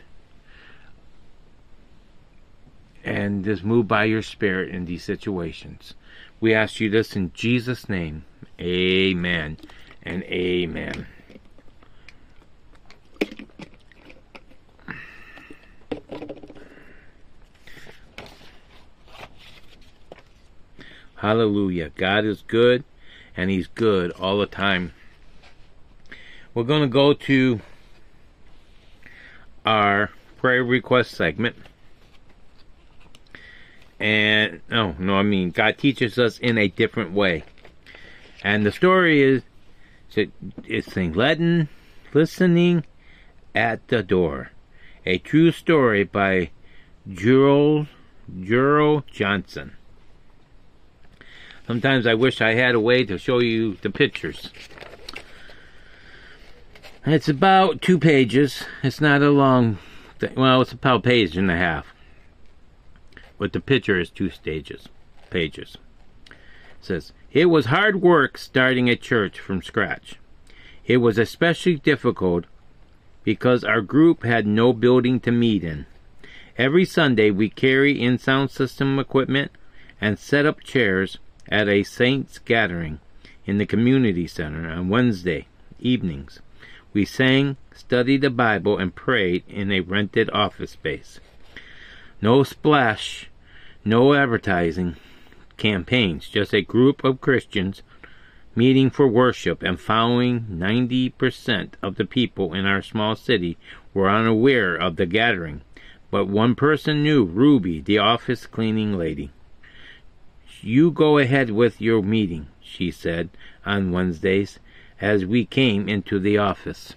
And 3.09 3.43
just 3.43 3.65
move 3.65 3.89
by 3.89 4.05
your 4.05 4.21
Spirit 4.21 4.69
in 4.69 4.85
these 4.85 5.03
situations. 5.03 5.95
We 6.41 6.53
ask 6.53 6.79
you 6.79 6.91
this 6.91 7.17
in 7.17 7.33
Jesus' 7.33 7.89
name. 7.89 8.27
Amen 8.61 9.57
and 10.03 10.23
amen. 10.25 11.07
Hallelujah. 21.15 21.89
God 21.97 22.27
is 22.27 22.43
good, 22.47 22.85
and 23.35 23.49
He's 23.49 23.69
good 23.69 24.11
all 24.11 24.37
the 24.37 24.45
time. 24.45 24.93
We're 26.53 26.65
going 26.65 26.83
to 26.83 26.89
go 26.89 27.15
to 27.15 27.61
our 29.65 30.11
prayer 30.37 30.63
request 30.63 31.13
segment. 31.13 31.57
And, 34.01 34.61
no, 34.71 34.95
no, 34.99 35.17
I 35.17 35.23
mean, 35.23 35.51
God 35.51 35.79
teaches 35.79 36.19
us 36.19 36.39
in 36.39 36.57
a 36.57 36.69
different 36.69 37.13
way. 37.13 37.45
And 38.43 38.65
the 38.65 38.73
story 38.73 39.23
is, 39.23 39.43
it's 40.65 40.97
letting, 40.97 41.69
listening 42.15 42.85
at 43.55 43.87
the 43.89 44.03
door. 44.03 44.53
A 45.05 45.19
true 45.19 45.51
story 45.51 46.05
by 46.05 46.51
Jurel, 47.09 47.89
Jurel 48.41 49.05
Johnson. 49.11 49.77
Sometimes 51.67 52.07
I 52.07 52.15
wish 52.15 52.41
I 52.41 52.55
had 52.55 52.75
a 52.75 52.81
way 52.81 53.05
to 53.05 53.19
show 53.19 53.41
you 53.41 53.77
the 53.83 53.91
pictures. 53.91 54.51
It's 57.05 57.29
about 57.29 57.83
two 57.83 57.99
pages. 57.99 58.65
It's 58.83 59.01
not 59.01 59.23
a 59.23 59.31
long, 59.31 59.79
th- 60.21 60.35
well, 60.35 60.63
it's 60.63 60.73
about 60.73 61.01
a 61.01 61.03
page 61.03 61.37
and 61.37 61.51
a 61.51 61.57
half. 61.57 61.87
But 63.39 63.53
the 63.53 63.61
picture 63.61 63.99
is 63.99 64.11
two 64.11 64.31
stages, 64.31 64.89
pages. 65.31 65.79
It 66.29 66.37
says, 66.81 67.13
It 67.33 67.47
was 67.47 67.67
hard 67.67 68.03
work 68.03 68.37
starting 68.37 68.89
a 68.89 68.97
church 68.97 69.39
from 69.39 69.63
scratch. 69.63 70.17
It 70.85 70.99
was 70.99 71.19
especially 71.19 71.77
difficult 71.77 72.45
because 73.25 73.63
our 73.63 73.81
group 73.81 74.25
had 74.25 74.47
no 74.47 74.73
building 74.73 75.21
to 75.21 75.31
meet 75.31 75.63
in. 75.63 75.87
Every 76.57 76.85
Sunday 76.85 77.31
we 77.31 77.51
carry 77.51 78.01
in 78.01 78.19
sound 78.19 78.51
system 78.51 78.99
equipment 78.99 79.53
and 80.01 80.19
set 80.19 80.47
up 80.47 80.61
chairs 80.65 81.19
at 81.49 81.69
a 81.69 81.83
saints 81.83 82.39
gathering 82.39 83.01
in 83.47 83.59
the 83.59 83.67
community 83.67 84.27
center 84.27 84.69
on 84.69 84.89
Wednesday 84.89 85.47
evenings. 85.79 86.41
We 86.93 87.05
sang, 87.05 87.57
studied 87.73 88.23
the 88.23 88.31
Bible, 88.31 88.79
and 88.79 88.95
prayed 88.95 89.45
in 89.49 89.71
a 89.71 89.81
rented 89.81 90.31
office 90.31 90.73
space. 90.73 91.21
No 92.21 92.43
splash, 92.43 93.31
no 93.85 94.13
advertising 94.13 94.97
campaigns, 95.57 96.29
just 96.29 96.53
a 96.53 96.63
group 96.63 97.05
of 97.05 97.21
Christians 97.21 97.83
meeting 98.57 98.91
for 98.91 99.07
worship 99.07 99.63
and 99.63 99.79
following 99.79 100.41
90% 100.51 101.75
of 101.81 101.95
the 101.95 102.05
people 102.05 102.55
in 102.55 102.67
our 102.67 102.83
small 102.83 103.15
city 103.15 103.57
were 103.95 104.11
unaware 104.11 104.75
of 104.75 104.97
the 104.97 105.07
gathering. 105.07 105.61
But 106.11 106.27
one 106.27 106.57
person 106.57 107.05
knew 107.05 107.23
Ruby, 107.23 107.81
the 107.81 107.99
office 107.99 108.47
cleaning 108.47 108.99
lady. 108.99 109.31
You 110.61 110.91
go 110.91 111.19
ahead 111.19 111.51
with 111.51 111.81
your 111.81 112.03
meeting, 112.03 112.49
she 112.61 112.91
said 112.91 113.31
on 113.65 113.93
Wednesdays 113.93 114.59
as 115.01 115.25
we 115.25 115.45
came 115.45 115.89
into 115.89 116.19
the 116.19 116.37
office. 116.37 116.97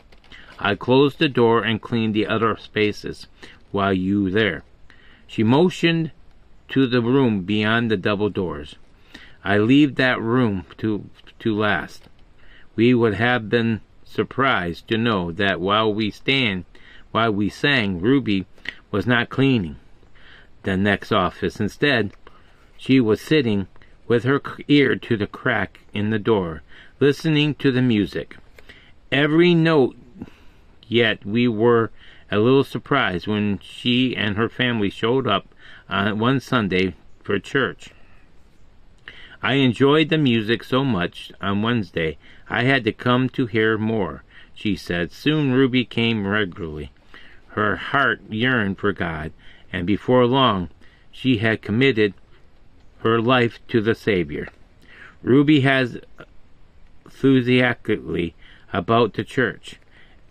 I 0.57 0.73
closed 0.73 1.19
the 1.19 1.29
door 1.29 1.63
and 1.63 1.79
cleaned 1.79 2.15
the 2.15 2.25
other 2.25 2.57
spaces 2.57 3.27
while 3.69 3.93
you 3.93 4.31
there. 4.31 4.63
She 5.31 5.43
motioned 5.43 6.11
to 6.67 6.87
the 6.87 7.01
room 7.01 7.43
beyond 7.43 7.89
the 7.89 7.95
double 7.95 8.29
doors. 8.29 8.75
I 9.45 9.59
leave 9.59 9.95
that 9.95 10.21
room 10.21 10.65
to 10.79 11.09
to 11.39 11.57
last. 11.57 12.09
We 12.75 12.93
would 12.93 13.13
have 13.13 13.47
been 13.47 13.79
surprised 14.03 14.89
to 14.89 14.97
know 14.97 15.31
that 15.31 15.61
while 15.61 15.93
we 15.93 16.11
stand 16.11 16.65
while 17.11 17.31
we 17.31 17.47
sang 17.47 18.01
Ruby 18.01 18.45
was 18.91 19.07
not 19.07 19.29
cleaning 19.29 19.77
the 20.63 20.75
next 20.75 21.13
office. 21.13 21.61
Instead, 21.61 22.11
she 22.75 22.99
was 22.99 23.21
sitting 23.21 23.67
with 24.09 24.25
her 24.25 24.41
ear 24.67 24.97
to 24.97 25.15
the 25.15 25.27
crack 25.27 25.79
in 25.93 26.09
the 26.09 26.19
door, 26.19 26.61
listening 26.99 27.55
to 27.55 27.71
the 27.71 27.81
music. 27.81 28.35
Every 29.13 29.55
note, 29.55 29.95
yet 30.89 31.25
we 31.25 31.47
were 31.47 31.89
a 32.31 32.39
little 32.39 32.63
surprised 32.63 33.27
when 33.27 33.59
she 33.59 34.15
and 34.15 34.37
her 34.37 34.49
family 34.49 34.89
showed 34.89 35.27
up 35.27 35.47
on 35.89 36.17
one 36.17 36.39
Sunday 36.39 36.95
for 37.21 37.37
church. 37.37 37.89
I 39.43 39.55
enjoyed 39.55 40.09
the 40.09 40.17
music 40.17 40.63
so 40.63 40.83
much 40.85 41.31
on 41.41 41.61
Wednesday 41.61 42.17
I 42.49 42.63
had 42.63 42.83
to 42.85 42.91
come 42.91 43.29
to 43.29 43.45
hear 43.45 43.77
more, 43.77 44.23
she 44.53 44.75
said. 44.75 45.11
Soon 45.11 45.53
Ruby 45.53 45.85
came 45.85 46.27
regularly. 46.27 46.91
Her 47.49 47.75
heart 47.75 48.21
yearned 48.29 48.77
for 48.77 48.93
God, 48.93 49.31
and 49.71 49.87
before 49.87 50.25
long 50.25 50.69
she 51.11 51.37
had 51.37 51.61
committed 51.61 52.13
her 52.99 53.19
life 53.19 53.59
to 53.69 53.81
the 53.81 53.95
Savior. 53.95 54.47
Ruby 55.23 55.61
has 55.61 55.97
enthusiastically 57.05 58.35
about 58.73 59.13
the 59.13 59.23
church, 59.23 59.75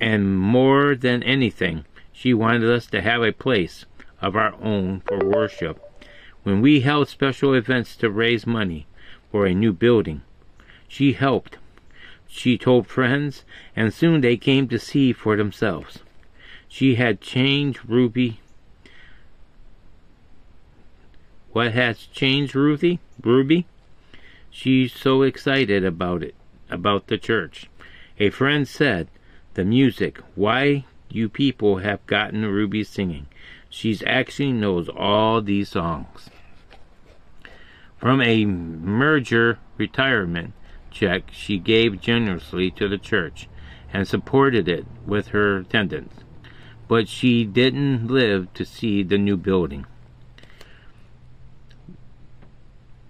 and 0.00 0.38
more 0.38 0.94
than 0.94 1.22
anything, 1.22 1.84
she 2.20 2.34
wanted 2.34 2.70
us 2.70 2.84
to 2.84 3.00
have 3.00 3.22
a 3.22 3.32
place 3.32 3.86
of 4.20 4.36
our 4.36 4.54
own 4.60 5.00
for 5.00 5.24
worship. 5.24 5.80
When 6.42 6.60
we 6.60 6.80
held 6.80 7.08
special 7.08 7.54
events 7.54 7.96
to 7.96 8.10
raise 8.10 8.46
money 8.46 8.86
for 9.30 9.46
a 9.46 9.54
new 9.54 9.72
building, 9.72 10.20
she 10.86 11.14
helped. 11.14 11.56
she 12.28 12.58
told 12.58 12.86
friends, 12.86 13.44
and 13.74 13.94
soon 13.94 14.20
they 14.20 14.36
came 14.36 14.68
to 14.68 14.78
see 14.78 15.14
for 15.14 15.34
themselves. 15.34 16.00
She 16.68 16.96
had 16.96 17.22
changed 17.22 17.80
Ruby. 17.88 18.40
What 21.52 21.72
has 21.72 22.00
changed 22.00 22.54
Ruthie? 22.54 23.00
Ruby? 23.22 23.66
She's 24.50 24.92
so 24.92 25.22
excited 25.22 25.86
about 25.86 26.22
it, 26.22 26.34
about 26.68 27.06
the 27.06 27.16
church. 27.16 27.70
A 28.18 28.28
friend 28.28 28.68
said, 28.68 29.08
The 29.54 29.64
music, 29.64 30.18
why 30.34 30.84
you 31.12 31.28
people 31.28 31.78
have 31.78 32.06
gotten 32.06 32.44
Ruby 32.46 32.84
singing. 32.84 33.26
She's 33.68 34.02
actually 34.06 34.52
knows 34.52 34.88
all 34.88 35.40
these 35.40 35.70
songs. 35.70 36.30
From 37.96 38.20
a 38.20 38.44
merger 38.44 39.58
retirement 39.76 40.54
check 40.90 41.30
she 41.32 41.58
gave 41.58 42.00
generously 42.00 42.70
to 42.72 42.88
the 42.88 42.98
church 42.98 43.48
and 43.92 44.06
supported 44.06 44.68
it 44.68 44.86
with 45.06 45.28
her 45.28 45.58
attendance. 45.58 46.14
But 46.88 47.08
she 47.08 47.44
didn't 47.44 48.08
live 48.08 48.52
to 48.54 48.64
see 48.64 49.02
the 49.02 49.18
new 49.18 49.36
building. 49.36 49.86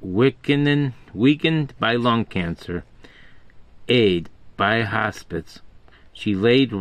Weakened, 0.00 0.94
weakened 1.14 1.74
by 1.78 1.94
lung 1.94 2.24
cancer, 2.24 2.84
aid 3.88 4.28
by 4.56 4.82
hospice, 4.82 5.60
she 6.12 6.34
laid 6.34 6.72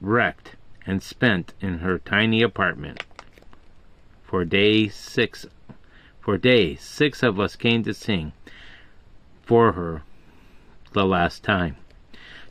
wrecked 0.00 0.56
and 0.88 1.02
spent 1.02 1.52
in 1.60 1.80
her 1.80 1.98
tiny 1.98 2.40
apartment. 2.40 3.04
For 4.24 4.46
day 4.46 4.88
six, 4.88 5.44
for 6.18 6.38
days, 6.38 6.80
six 6.80 7.22
of 7.22 7.38
us 7.38 7.56
came 7.56 7.84
to 7.84 7.92
sing 7.92 8.32
for 9.42 9.72
her 9.72 10.02
the 10.94 11.04
last 11.04 11.44
time. 11.44 11.76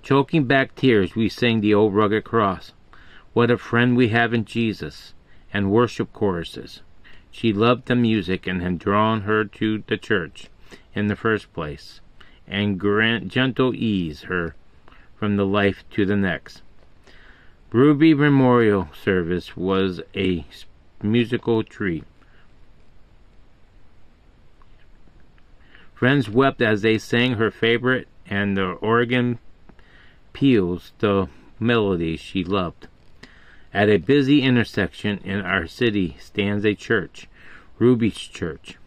Choking 0.04 0.46
back 0.46 0.76
tears, 0.76 1.16
we 1.16 1.30
sang 1.30 1.62
the 1.62 1.74
old 1.74 1.96
rugged 1.96 2.26
cross. 2.26 2.74
What 3.34 3.50
a 3.50 3.58
friend 3.58 3.98
we 3.98 4.10
have 4.10 4.36
in 4.36 4.46
Jesus, 4.46 5.16
and 5.52 5.72
worship 5.72 6.14
choruses. 6.14 6.82
She 7.32 7.52
loved 7.52 7.88
the 7.88 7.96
music 7.96 8.46
and 8.46 8.62
had 8.62 8.78
drawn 8.78 9.22
her 9.22 9.46
to 9.46 9.84
the 9.88 9.98
church 9.98 10.48
in 10.94 11.08
the 11.08 11.16
first 11.16 11.52
place, 11.54 12.02
and 12.48 12.80
grant 12.80 13.30
gentle 13.30 13.74
ease 13.74 14.24
her 14.24 14.56
from 15.16 15.38
the 15.38 15.46
life 15.46 15.84
to 15.92 16.06
the 16.06 16.16
next. 16.16 16.62
Ruby 17.72 18.14
Memorial 18.14 18.88
Service 18.94 19.58
was 19.58 20.00
a 20.16 20.46
musical 21.04 21.64
treat. 21.64 22.06
Friends 25.94 26.30
wept 26.30 26.62
as 26.62 26.82
they 26.82 26.98
sang 26.98 27.34
her 27.34 27.52
favorite 27.52 28.08
and 28.26 28.56
the 28.56 28.72
organ 28.72 29.40
peals 30.32 30.94
the 31.00 31.28
melodies 31.60 32.22
she 32.22 32.42
loved. 32.42 32.88
At 33.74 33.90
a 33.90 33.98
busy 33.98 34.44
intersection 34.44 35.18
in 35.26 35.42
our 35.42 35.68
city 35.68 36.16
stands 36.22 36.64
a 36.64 36.74
church, 36.74 37.28
Ruby's 37.80 38.18
Church. 38.18 38.78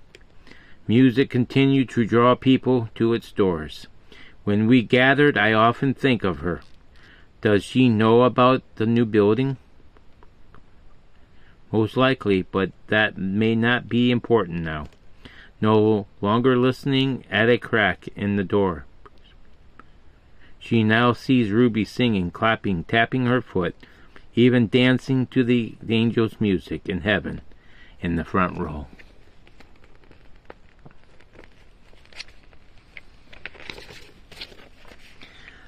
Music 0.89 1.29
continued 1.29 1.91
to 1.91 2.07
draw 2.07 2.35
people 2.35 2.89
to 2.95 3.13
its 3.13 3.31
doors. 3.31 3.89
When 4.45 4.67
we 4.67 4.81
gathered, 4.81 5.37
I 5.37 5.53
often 5.53 5.93
think 5.93 6.25
of 6.25 6.39
her. 6.39 6.63
Does 7.41 7.65
she 7.65 7.89
know 7.89 8.23
about 8.23 8.63
the 8.77 8.87
new 8.87 9.07
building? 9.07 9.57
Most 11.73 11.97
likely, 11.97 12.43
but 12.43 12.73
that 12.89 13.17
may 13.17 13.55
not 13.55 13.89
be 13.89 14.11
important 14.11 14.63
now. 14.63 14.89
No 15.61 16.07
longer 16.21 16.57
listening 16.57 17.25
at 17.31 17.49
a 17.49 17.57
crack 17.57 18.09
in 18.15 18.37
the 18.37 18.45
door. 18.45 18.85
She 20.59 20.83
now 20.83 21.15
sees 21.15 21.51
Ruby 21.51 21.85
singing, 21.85 22.31
clapping, 22.31 22.85
tapping 22.85 23.27
her 23.27 23.41
foot, 23.41 23.75
even 24.35 24.69
dancing 24.69 25.27
to 25.29 25.43
the, 25.43 25.77
angels' 25.89 26.41
music 26.41 26.89
in 26.89 27.01
heaven 27.01 27.41
in 28.01 28.17
the 28.17 28.25
front 28.25 28.59
row. 28.59 28.87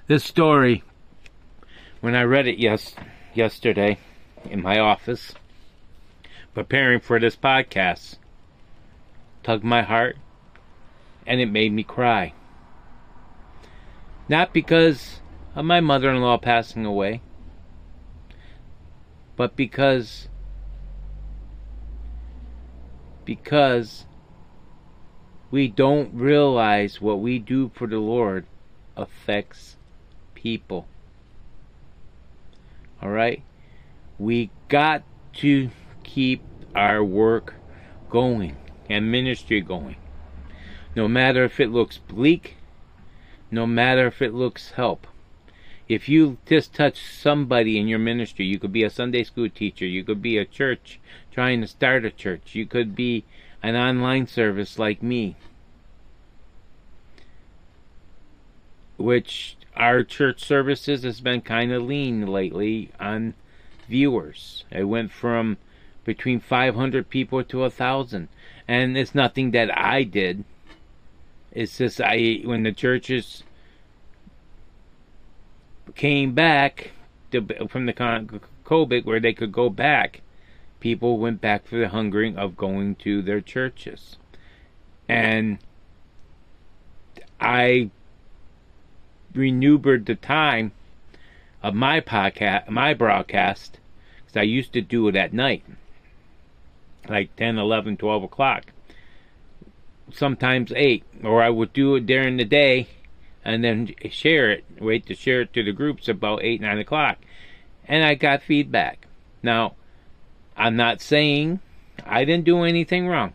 This 0.06 0.24
story 0.24 0.82
when 2.02 2.16
I 2.16 2.24
read 2.24 2.48
it 2.48 2.58
yes 2.58 2.96
yesterday 3.32 3.96
in 4.50 4.60
my 4.60 4.80
office, 4.80 5.34
preparing 6.52 6.98
for 6.98 7.20
this 7.20 7.36
podcast, 7.36 8.16
tugged 9.44 9.62
my 9.62 9.82
heart 9.82 10.16
and 11.28 11.40
it 11.40 11.46
made 11.46 11.72
me 11.72 11.84
cry. 11.84 12.34
Not 14.28 14.52
because 14.52 15.20
of 15.54 15.64
my 15.64 15.78
mother 15.78 16.10
in 16.10 16.20
law 16.20 16.38
passing 16.38 16.84
away, 16.84 17.22
but 19.36 19.54
because 19.54 20.28
because 23.24 24.06
we 25.52 25.68
don't 25.68 26.12
realize 26.12 27.00
what 27.00 27.20
we 27.20 27.38
do 27.38 27.70
for 27.72 27.86
the 27.86 27.98
Lord 27.98 28.44
affects 28.96 29.76
people. 30.34 30.88
All 33.02 33.10
right? 33.10 33.42
We 34.18 34.50
got 34.68 35.02
to 35.34 35.70
keep 36.04 36.42
our 36.74 37.02
work 37.02 37.54
going 38.08 38.56
and 38.88 39.10
ministry 39.10 39.60
going. 39.60 39.96
No 40.94 41.08
matter 41.08 41.44
if 41.44 41.58
it 41.58 41.70
looks 41.70 41.98
bleak, 41.98 42.56
no 43.50 43.66
matter 43.66 44.06
if 44.06 44.22
it 44.22 44.34
looks 44.34 44.72
help. 44.72 45.06
If 45.88 46.08
you 46.08 46.38
just 46.46 46.72
touch 46.72 47.04
somebody 47.04 47.78
in 47.78 47.88
your 47.88 47.98
ministry, 47.98 48.46
you 48.46 48.58
could 48.58 48.72
be 48.72 48.84
a 48.84 48.90
Sunday 48.90 49.24
school 49.24 49.48
teacher, 49.50 49.84
you 49.84 50.04
could 50.04 50.22
be 50.22 50.38
a 50.38 50.44
church 50.44 51.00
trying 51.30 51.60
to 51.60 51.66
start 51.66 52.04
a 52.04 52.10
church, 52.10 52.54
you 52.54 52.66
could 52.66 52.94
be 52.94 53.24
an 53.62 53.76
online 53.76 54.26
service 54.26 54.78
like 54.78 55.02
me, 55.02 55.36
which 58.96 59.56
our 59.76 60.02
church 60.04 60.44
services 60.44 61.02
has 61.02 61.20
been 61.20 61.40
kind 61.40 61.72
of 61.72 61.82
lean 61.82 62.26
lately 62.26 62.90
on 63.00 63.34
viewers. 63.88 64.64
It 64.70 64.84
went 64.84 65.10
from 65.10 65.58
between 66.04 66.40
500 66.40 67.08
people 67.08 67.42
to 67.44 67.64
a 67.64 67.70
thousand, 67.70 68.28
and 68.68 68.96
it's 68.96 69.14
nothing 69.14 69.52
that 69.52 69.76
I 69.76 70.02
did. 70.02 70.44
It's 71.52 71.78
just 71.78 72.00
I 72.00 72.40
when 72.44 72.62
the 72.62 72.72
churches 72.72 73.44
came 75.94 76.32
back 76.32 76.92
to, 77.30 77.46
from 77.68 77.86
the 77.86 77.92
COVID 77.92 79.04
where 79.04 79.20
they 79.20 79.32
could 79.32 79.52
go 79.52 79.68
back, 79.68 80.22
people 80.80 81.18
went 81.18 81.40
back 81.40 81.66
for 81.66 81.76
the 81.76 81.88
hungering 81.88 82.36
of 82.36 82.56
going 82.56 82.94
to 82.96 83.22
their 83.22 83.40
churches, 83.40 84.16
and 85.08 85.58
I 87.40 87.90
renewed 89.34 90.06
the 90.06 90.14
time 90.14 90.72
of 91.62 91.74
my 91.74 92.00
podcast, 92.00 92.68
my 92.68 92.94
broadcast, 92.94 93.78
because 94.20 94.36
I 94.36 94.42
used 94.42 94.72
to 94.72 94.80
do 94.80 95.08
it 95.08 95.16
at 95.16 95.32
night, 95.32 95.64
like 97.08 97.34
10, 97.36 97.58
11, 97.58 97.96
12 97.96 98.24
o'clock, 98.24 98.66
sometimes 100.12 100.72
8, 100.74 101.04
or 101.22 101.42
I 101.42 101.50
would 101.50 101.72
do 101.72 101.94
it 101.96 102.06
during 102.06 102.36
the 102.36 102.44
day 102.44 102.88
and 103.44 103.64
then 103.64 103.94
share 104.10 104.50
it, 104.50 104.64
wait 104.78 105.06
to 105.06 105.14
share 105.14 105.42
it 105.42 105.52
to 105.52 105.62
the 105.62 105.72
groups 105.72 106.08
about 106.08 106.42
8, 106.42 106.60
9 106.60 106.78
o'clock. 106.78 107.18
And 107.86 108.04
I 108.04 108.14
got 108.14 108.42
feedback. 108.42 109.06
Now, 109.42 109.74
I'm 110.56 110.76
not 110.76 111.00
saying 111.00 111.60
I 112.04 112.24
didn't 112.24 112.44
do 112.44 112.62
anything 112.62 113.08
wrong. 113.08 113.32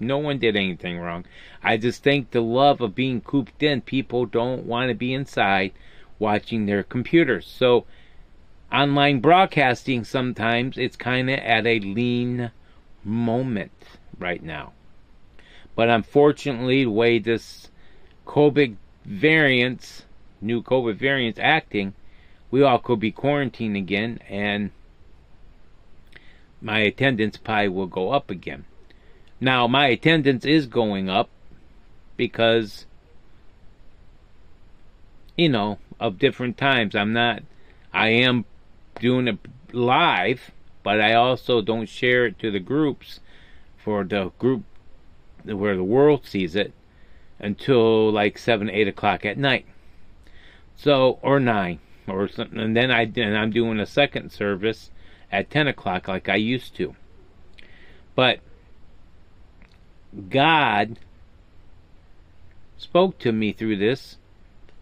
No 0.00 0.18
one 0.18 0.38
did 0.38 0.56
anything 0.56 0.98
wrong. 0.98 1.24
I 1.62 1.76
just 1.76 2.02
think 2.02 2.30
the 2.30 2.40
love 2.40 2.80
of 2.80 2.94
being 2.94 3.20
cooped 3.20 3.62
in, 3.62 3.80
people 3.80 4.26
don't 4.26 4.64
want 4.64 4.88
to 4.90 4.94
be 4.94 5.12
inside 5.12 5.72
watching 6.18 6.66
their 6.66 6.82
computers. 6.82 7.46
So, 7.46 7.84
online 8.72 9.20
broadcasting 9.20 10.04
sometimes 10.04 10.78
it's 10.78 10.96
kind 10.96 11.30
of 11.30 11.38
at 11.38 11.66
a 11.66 11.80
lean 11.80 12.50
moment 13.04 13.72
right 14.18 14.42
now. 14.42 14.72
But 15.74 15.88
unfortunately, 15.88 16.84
the 16.84 16.90
way 16.90 17.18
this 17.18 17.70
COVID 18.26 18.76
variants, 19.04 20.04
new 20.40 20.62
COVID 20.62 20.96
variants 20.96 21.38
acting, 21.40 21.94
we 22.50 22.62
all 22.62 22.78
could 22.78 23.00
be 23.00 23.10
quarantined 23.12 23.76
again 23.76 24.20
and 24.28 24.70
my 26.60 26.80
attendance 26.80 27.36
pie 27.36 27.68
will 27.68 27.86
go 27.86 28.10
up 28.10 28.30
again. 28.30 28.64
Now, 29.40 29.66
my 29.66 29.88
attendance 29.88 30.44
is 30.44 30.66
going 30.66 31.08
up 31.08 31.30
because, 32.16 32.86
you 35.36 35.48
know, 35.48 35.78
of 36.00 36.18
different 36.18 36.56
times. 36.56 36.94
I'm 36.94 37.12
not, 37.12 37.42
I 37.92 38.08
am 38.08 38.44
doing 39.00 39.28
it 39.28 39.38
live, 39.72 40.50
but 40.82 41.00
I 41.00 41.14
also 41.14 41.60
don't 41.60 41.88
share 41.88 42.26
it 42.26 42.38
to 42.40 42.50
the 42.50 42.58
groups 42.58 43.20
for 43.76 44.04
the 44.04 44.32
group 44.38 44.64
where 45.44 45.76
the 45.76 45.84
world 45.84 46.26
sees 46.26 46.56
it 46.56 46.72
until 47.38 48.10
like 48.10 48.38
7, 48.38 48.68
8 48.68 48.88
o'clock 48.88 49.24
at 49.24 49.38
night. 49.38 49.66
So, 50.76 51.18
or 51.22 51.40
nine, 51.40 51.80
or 52.06 52.28
something. 52.28 52.58
And 52.58 52.76
then 52.76 52.90
I 52.90 53.02
and 53.02 53.36
I'm 53.36 53.50
doing 53.50 53.80
a 53.80 53.86
second 53.86 54.30
service 54.30 54.90
at 55.30 55.50
10 55.50 55.68
o'clock 55.68 56.08
like 56.08 56.28
I 56.28 56.36
used 56.36 56.76
to. 56.76 56.94
But 58.14 58.40
God 60.30 60.98
spoke 62.76 63.18
to 63.18 63.32
me 63.32 63.52
through 63.52 63.76
this 63.76 64.16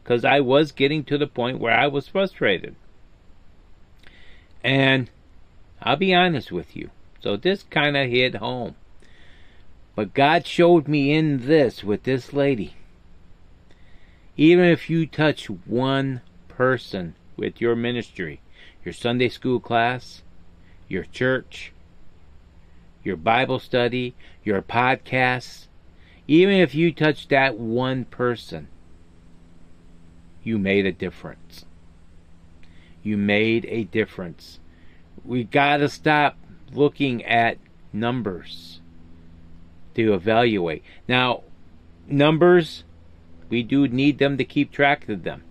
because 0.03 0.25
I 0.25 0.41
was 0.41 0.71
getting 0.73 1.03
to 1.05 1.19
the 1.19 1.27
point 1.27 1.59
where 1.59 1.77
I 1.77 1.89
was 1.89 2.07
frustrated. 2.07 2.77
And 4.63 5.11
I'll 5.83 5.97
be 5.97 6.15
honest 6.15 6.53
with 6.53 6.77
you. 6.77 6.91
So 7.21 7.37
this 7.37 7.65
kind 7.65 7.97
of 7.97 8.09
hit 8.09 8.37
home. 8.37 8.77
But 9.95 10.15
God 10.15 10.47
showed 10.47 10.87
me 10.87 11.13
in 11.13 11.47
this 11.47 11.83
with 11.83 12.05
this 12.05 12.33
lady. 12.33 12.75
Even 14.37 14.67
if 14.67 14.91
you 14.91 15.07
touch 15.07 15.49
one 15.49 16.21
person 16.49 17.15
with 17.37 17.61
your 17.61 17.75
ministry, 17.75 18.41
your 18.85 18.93
Sunday 18.93 19.29
school 19.29 19.59
class, 19.59 20.23
your 20.89 21.05
church, 21.05 21.73
your 23.07 23.17
Bible 23.17 23.61
study, 23.61 24.15
your 24.43 24.61
podcasts, 24.61 25.69
even 26.27 26.55
if 26.55 26.75
you 26.75 26.93
touch 26.93 27.29
that 27.29 27.57
one 27.57 28.05
person, 28.05 28.67
you 30.43 30.59
made 30.59 30.85
a 30.85 30.93
difference. 30.93 31.65
You 33.03 33.17
made 33.17 33.65
a 33.67 33.85
difference. 33.85 34.59
We 35.25 35.45
got 35.45 35.79
to 35.79 35.89
stop 35.89 36.37
looking 36.73 37.25
at 37.25 37.59
numbers 37.93 38.81
to 39.95 40.13
evaluate. 40.13 40.83
Now, 41.07 41.45
numbers, 42.09 42.83
we 43.49 43.63
do 43.63 43.87
need 43.87 44.19
them 44.19 44.37
to 44.37 44.45
keep 44.45 44.73
track 44.73 45.09
of 45.09 45.23
them. 45.23 45.45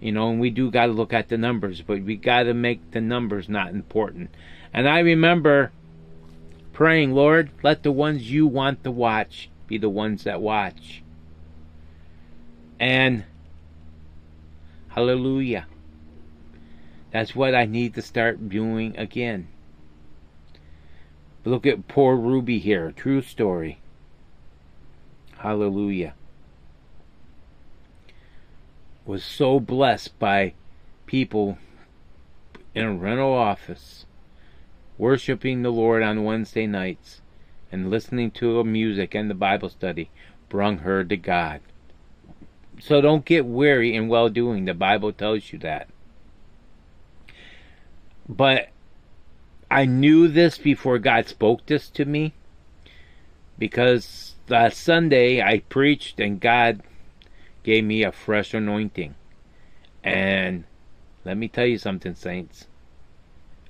You 0.00 0.12
know, 0.12 0.30
and 0.30 0.40
we 0.40 0.50
do 0.50 0.70
got 0.70 0.86
to 0.86 0.92
look 0.92 1.12
at 1.12 1.28
the 1.28 1.38
numbers, 1.38 1.82
but 1.82 2.02
we 2.02 2.16
got 2.16 2.42
to 2.42 2.54
make 2.54 2.90
the 2.90 3.00
numbers 3.00 3.48
not 3.48 3.70
important. 3.70 4.30
And 4.72 4.88
I 4.88 4.98
remember 4.98 5.72
praying, 6.76 7.14
Lord, 7.14 7.50
let 7.62 7.82
the 7.82 7.90
ones 7.90 8.30
you 8.30 8.46
want 8.46 8.84
to 8.84 8.90
watch 8.90 9.48
be 9.66 9.78
the 9.78 9.88
ones 9.88 10.24
that 10.24 10.42
watch. 10.42 11.02
And 12.78 13.24
hallelujah. 14.88 15.66
That's 17.10 17.34
what 17.34 17.54
I 17.54 17.64
need 17.64 17.94
to 17.94 18.02
start 18.02 18.50
doing 18.50 18.94
again. 18.98 19.48
Look 21.44 21.64
at 21.64 21.88
poor 21.88 22.14
Ruby 22.14 22.58
here. 22.58 22.92
True 22.92 23.22
story. 23.22 23.80
Hallelujah 25.38 26.14
was 29.06 29.24
so 29.24 29.60
blessed 29.60 30.18
by 30.18 30.52
people 31.06 31.58
in 32.74 32.84
a 32.84 32.92
rental 32.92 33.32
office 33.32 34.04
worshiping 34.98 35.62
the 35.62 35.70
Lord 35.70 36.02
on 36.02 36.24
Wednesday 36.24 36.66
nights 36.66 37.20
and 37.70 37.90
listening 37.90 38.30
to 38.32 38.62
music 38.64 39.14
and 39.14 39.28
the 39.28 39.34
Bible 39.34 39.68
study 39.68 40.10
brung 40.48 40.78
her 40.78 41.04
to 41.04 41.16
God. 41.16 41.60
So 42.80 43.00
don't 43.00 43.24
get 43.24 43.46
weary 43.46 43.94
in 43.94 44.08
well 44.08 44.28
doing. 44.28 44.64
The 44.64 44.74
Bible 44.74 45.12
tells 45.12 45.52
you 45.52 45.58
that. 45.60 45.88
But 48.28 48.68
I 49.70 49.84
knew 49.84 50.28
this 50.28 50.58
before 50.58 50.98
God 50.98 51.28
spoke 51.28 51.66
this 51.66 51.88
to 51.90 52.04
me 52.04 52.32
because 53.58 54.34
last 54.48 54.78
Sunday 54.78 55.42
I 55.42 55.60
preached 55.68 56.20
and 56.20 56.40
God 56.40 56.82
gave 57.62 57.84
me 57.84 58.02
a 58.02 58.12
fresh 58.12 58.54
anointing. 58.54 59.14
And 60.04 60.64
let 61.24 61.36
me 61.36 61.48
tell 61.48 61.66
you 61.66 61.78
something, 61.78 62.14
saints. 62.14 62.66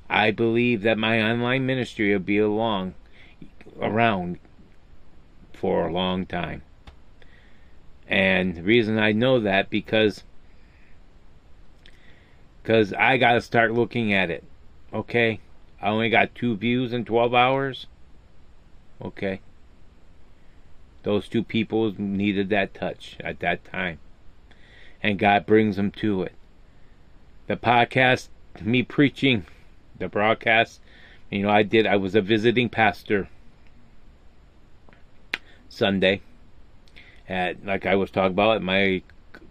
I 0.08 0.30
believe 0.30 0.82
that 0.82 0.98
my 0.98 1.22
online 1.22 1.66
ministry 1.66 2.12
will 2.12 2.20
be 2.20 2.38
along 2.38 2.94
around 3.80 4.38
for 5.52 5.86
a 5.86 5.92
long 5.92 6.26
time. 6.26 6.62
And 8.08 8.54
the 8.54 8.62
reason 8.62 8.98
I 8.98 9.12
know 9.12 9.40
that 9.40 9.68
because 9.68 10.22
because 12.62 12.92
I 12.94 13.16
got 13.16 13.34
to 13.34 13.40
start 13.40 13.74
looking 13.74 14.12
at 14.12 14.28
it. 14.28 14.42
Okay? 14.92 15.38
I 15.80 15.88
only 15.88 16.10
got 16.10 16.34
2 16.34 16.56
views 16.56 16.92
in 16.92 17.04
12 17.04 17.32
hours. 17.32 17.86
Okay? 19.00 19.40
Those 21.04 21.28
two 21.28 21.44
people 21.44 21.94
needed 21.96 22.48
that 22.48 22.74
touch 22.74 23.16
at 23.20 23.38
that 23.38 23.64
time. 23.64 24.00
And 25.00 25.16
God 25.16 25.46
brings 25.46 25.76
them 25.76 25.92
to 25.92 26.22
it. 26.22 26.32
The 27.46 27.56
podcast, 27.56 28.28
me 28.60 28.82
preaching, 28.82 29.46
the 29.98 30.08
broadcast, 30.08 30.80
you 31.30 31.42
know, 31.42 31.50
I 31.50 31.62
did, 31.62 31.86
I 31.86 31.96
was 31.96 32.14
a 32.14 32.20
visiting 32.20 32.68
pastor 32.68 33.28
Sunday 35.68 36.20
at, 37.28 37.64
like 37.64 37.86
I 37.86 37.96
was 37.96 38.10
talking 38.10 38.32
about, 38.32 38.56
at 38.56 38.62
my 38.62 39.02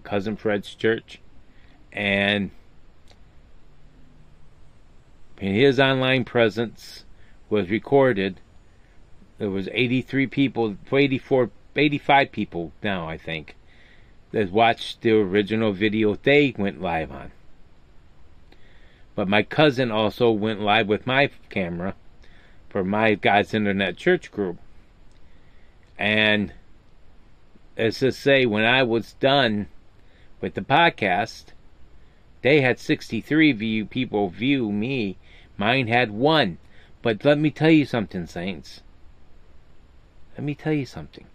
cousin 0.04 0.36
Fred's 0.36 0.74
church. 0.74 1.20
And 1.92 2.52
his 5.38 5.80
online 5.80 6.24
presence 6.24 7.04
was 7.50 7.70
recorded 7.70 8.40
there 9.38 9.50
was 9.50 9.68
83 9.72 10.28
people, 10.28 10.78
84, 10.92 11.50
85 11.76 12.32
people 12.32 12.72
now, 12.82 13.08
I 13.08 13.18
think, 13.18 13.56
that 14.32 14.52
watched 14.52 15.02
the 15.02 15.12
original 15.12 15.74
video 15.74 16.16
they 16.16 16.54
went 16.58 16.82
live 16.82 17.12
on. 17.12 17.32
But 19.16 19.30
my 19.30 19.44
cousin 19.44 19.92
also 19.92 20.30
went 20.30 20.60
live 20.60 20.88
with 20.88 21.08
my 21.08 21.30
camera 21.50 21.96
for 22.70 22.84
my 22.84 23.16
God's 23.16 23.54
Internet 23.54 23.96
Church 23.96 24.30
group. 24.30 24.58
And 25.98 26.52
as 27.78 28.00
to 28.00 28.12
say, 28.12 28.46
when 28.46 28.66
I 28.66 28.84
was 28.84 29.14
done 29.14 29.68
with 30.42 30.54
the 30.54 30.62
podcast, 30.62 31.46
they 32.42 32.60
had 32.60 32.78
63 32.78 33.54
view 33.54 33.86
people 33.86 34.30
view 34.30 34.72
me. 34.72 35.18
Mine 35.58 35.88
had 35.88 36.12
one. 36.12 36.58
But 37.02 37.24
let 37.24 37.40
me 37.40 37.52
tell 37.52 37.72
you 37.72 37.86
something, 37.86 38.26
saints. 38.26 38.82
Let 40.38 40.44
me 40.44 40.56
tell 40.56 40.74
you 40.74 40.86
something. 40.86 41.28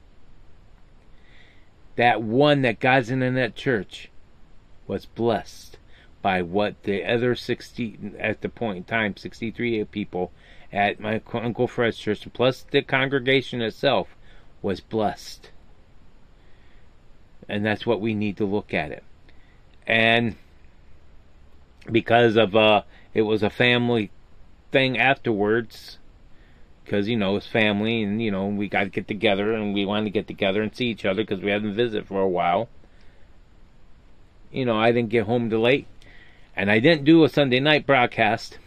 That 1.97 2.22
one 2.22 2.61
that 2.62 2.81
God's 2.81 3.11
in 3.11 3.20
that 3.20 3.57
church 3.57 4.11
was 4.87 5.07
blessed 5.07 5.78
by 6.23 6.43
what 6.43 6.83
the 6.83 7.05
other 7.05 7.35
60, 7.35 8.14
at 8.18 8.43
the 8.43 8.49
point 8.49 8.77
in 8.79 8.85
time, 8.85 9.16
63 9.16 9.85
people 9.85 10.33
at 10.73 11.01
my 11.01 11.21
Uncle 11.33 11.66
Fred's 11.66 11.99
church, 11.99 12.27
plus 12.33 12.64
the 12.71 12.83
congregation 12.83 13.61
itself, 13.61 14.09
was 14.62 14.81
blessed. 14.81 15.51
And 17.49 17.64
that's 17.64 17.87
what 17.87 18.01
we 18.01 18.14
need 18.14 18.37
to 18.37 18.45
look 18.45 18.73
at 18.73 18.93
it. 18.93 19.03
And 19.87 20.37
because 21.91 22.37
of 22.37 22.55
uh 22.55 22.83
it 23.14 23.23
was 23.23 23.43
a 23.43 23.51
family 23.51 24.11
thing 24.71 24.99
afterwards 24.99 25.99
because 26.85 27.09
you 27.09 27.16
know 27.16 27.37
it's 27.37 27.47
family 27.47 28.03
and 28.03 28.23
you 28.23 28.31
know 28.31 28.47
we 28.47 28.68
got 28.68 28.85
to 28.85 28.91
get 28.91 29.09
together 29.09 29.53
and 29.53 29.75
we 29.75 29.85
wanted 29.85 30.05
to 30.05 30.11
get 30.11 30.27
together 30.27 30.62
and 30.62 30.75
see 30.75 30.87
each 30.87 31.05
other 31.05 31.23
because 31.23 31.41
we 31.41 31.51
hadn't 31.51 31.75
visited 31.75 32.07
for 32.07 32.21
a 32.21 32.29
while 32.29 32.68
you 34.53 34.64
know 34.64 34.79
i 34.79 34.93
didn't 34.93 35.09
get 35.09 35.25
home 35.25 35.49
till 35.51 35.61
late 35.61 35.87
and 36.61 36.70
i 36.70 36.78
didn't 36.78 37.04
do 37.04 37.24
a 37.24 37.28
sunday 37.28 37.61
night 37.61 37.86
broadcast 37.86 38.58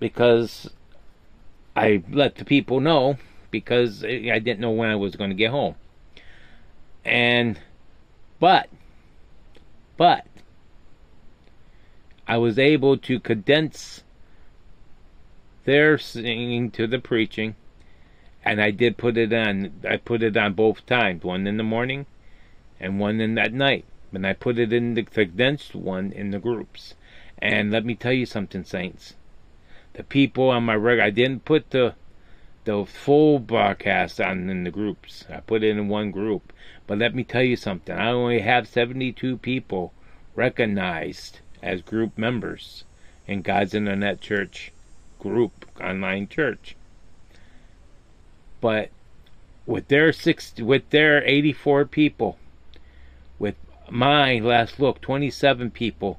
because 0.00 0.70
i 1.76 2.02
let 2.10 2.34
the 2.34 2.44
people 2.44 2.80
know 2.80 3.16
because 3.50 4.04
i 4.04 4.38
didn't 4.38 4.60
know 4.60 4.70
when 4.70 4.90
i 4.90 4.96
was 4.96 5.14
going 5.14 5.30
to 5.30 5.36
get 5.36 5.50
home 5.50 5.74
and 7.04 7.60
but 8.40 8.68
but 9.96 10.26
i 12.26 12.36
was 12.36 12.58
able 12.58 12.96
to 12.98 13.20
condense 13.20 14.02
their 15.64 15.98
singing 15.98 16.70
to 16.72 16.86
the 16.86 16.98
preaching, 16.98 17.54
and 18.44 18.60
I 18.60 18.70
did 18.70 18.96
put 18.96 19.16
it 19.16 19.32
on. 19.32 19.80
I 19.88 19.96
put 19.98 20.22
it 20.22 20.36
on 20.36 20.54
both 20.54 20.84
times, 20.86 21.22
one 21.22 21.46
in 21.46 21.56
the 21.56 21.62
morning, 21.62 22.06
and 22.78 22.98
one 22.98 23.20
in 23.20 23.34
that 23.34 23.52
night. 23.52 23.84
But 24.12 24.24
I 24.24 24.32
put 24.32 24.58
it 24.58 24.72
in 24.72 24.94
the 24.94 25.02
condensed 25.02 25.74
one 25.74 26.12
in 26.12 26.30
the 26.30 26.38
groups. 26.38 26.94
And 27.38 27.70
let 27.70 27.84
me 27.84 27.94
tell 27.94 28.12
you 28.12 28.26
something, 28.26 28.64
saints. 28.64 29.14
The 29.94 30.02
people 30.02 30.50
on 30.50 30.64
my 30.64 30.74
reg, 30.74 30.98
I 30.98 31.10
didn't 31.10 31.44
put 31.44 31.70
the 31.70 31.94
the 32.64 32.84
full 32.84 33.38
broadcast 33.38 34.20
on 34.20 34.50
in 34.50 34.64
the 34.64 34.70
groups. 34.70 35.24
I 35.32 35.40
put 35.40 35.62
it 35.62 35.76
in 35.76 35.88
one 35.88 36.10
group. 36.10 36.52
But 36.86 36.98
let 36.98 37.14
me 37.14 37.24
tell 37.24 37.42
you 37.42 37.56
something. 37.56 37.96
I 37.96 38.10
only 38.10 38.40
have 38.40 38.68
72 38.68 39.38
people 39.38 39.92
recognized 40.34 41.40
as 41.62 41.82
group 41.82 42.18
members 42.18 42.84
in 43.26 43.42
God's 43.42 43.74
Internet 43.74 44.20
Church 44.20 44.72
group 45.18 45.66
online 45.80 46.28
church. 46.28 46.76
But 48.60 48.90
with 49.66 49.88
their 49.88 50.12
six 50.12 50.54
with 50.58 50.90
their 50.90 51.22
84 51.24 51.84
people 51.84 52.38
my 53.90 54.38
last 54.38 54.78
look, 54.80 55.00
27 55.00 55.70
people 55.70 56.18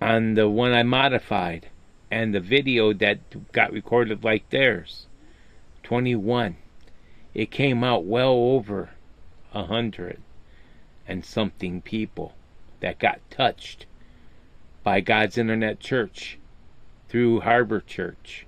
on 0.00 0.34
the 0.34 0.48
one 0.48 0.72
I 0.72 0.82
modified 0.82 1.68
and 2.10 2.34
the 2.34 2.40
video 2.40 2.92
that 2.94 3.52
got 3.52 3.72
recorded 3.72 4.24
like 4.24 4.48
theirs 4.50 5.06
21 5.82 6.56
it 7.34 7.50
came 7.50 7.84
out 7.84 8.04
well 8.04 8.32
over 8.32 8.90
a 9.52 9.64
hundred 9.64 10.20
and 11.06 11.24
something 11.24 11.82
people 11.82 12.34
that 12.80 12.98
got 12.98 13.20
touched 13.30 13.86
by 14.82 15.00
God's 15.00 15.36
Internet 15.36 15.80
Church 15.80 16.38
through 17.08 17.40
Harbor 17.40 17.80
Church. 17.80 18.46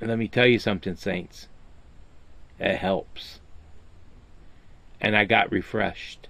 And 0.00 0.10
let 0.10 0.18
me 0.18 0.28
tell 0.28 0.46
you 0.46 0.58
something, 0.58 0.96
Saints. 0.96 1.48
It 2.58 2.76
helps. 2.76 3.40
And 5.02 5.14
I 5.14 5.26
got 5.26 5.52
refreshed. 5.52 6.28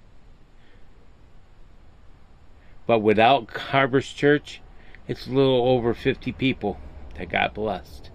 But 2.85 2.99
without 2.99 3.49
Harbor's 3.49 4.11
Church, 4.11 4.59
it's 5.07 5.27
a 5.27 5.31
little 5.31 5.69
over 5.69 5.93
50 5.93 6.33
people 6.33 6.79
that 7.15 7.29
got 7.29 7.53
blessed 7.53 8.09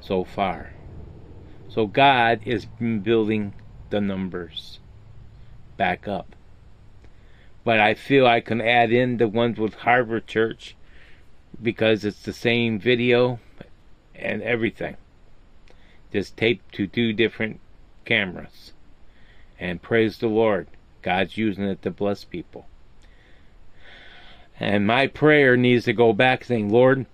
so 0.00 0.24
far. 0.24 0.72
So 1.68 1.86
God 1.86 2.40
is 2.46 2.64
building 2.64 3.54
the 3.90 4.00
numbers 4.00 4.78
back 5.76 6.08
up. 6.08 6.34
But 7.64 7.80
I 7.80 7.94
feel 7.94 8.26
I 8.26 8.40
can 8.40 8.60
add 8.60 8.92
in 8.92 9.16
the 9.16 9.28
ones 9.28 9.58
with 9.58 9.74
Harbor 9.74 10.20
Church 10.20 10.76
because 11.60 12.04
it's 12.04 12.22
the 12.22 12.32
same 12.32 12.78
video 12.78 13.40
and 14.14 14.42
everything. 14.42 14.96
Just 16.12 16.36
taped 16.36 16.72
to 16.76 16.86
two 16.86 17.12
different 17.12 17.60
cameras. 18.04 18.72
And 19.58 19.82
praise 19.82 20.18
the 20.18 20.28
Lord. 20.28 20.68
God's 21.02 21.36
using 21.36 21.64
it 21.64 21.82
to 21.82 21.90
bless 21.90 22.24
people. 22.24 22.66
And 24.58 24.86
my 24.86 25.06
prayer 25.06 25.56
needs 25.56 25.84
to 25.84 25.92
go 25.92 26.12
back 26.12 26.44
saying, 26.44 26.70
Lord, 26.70 27.06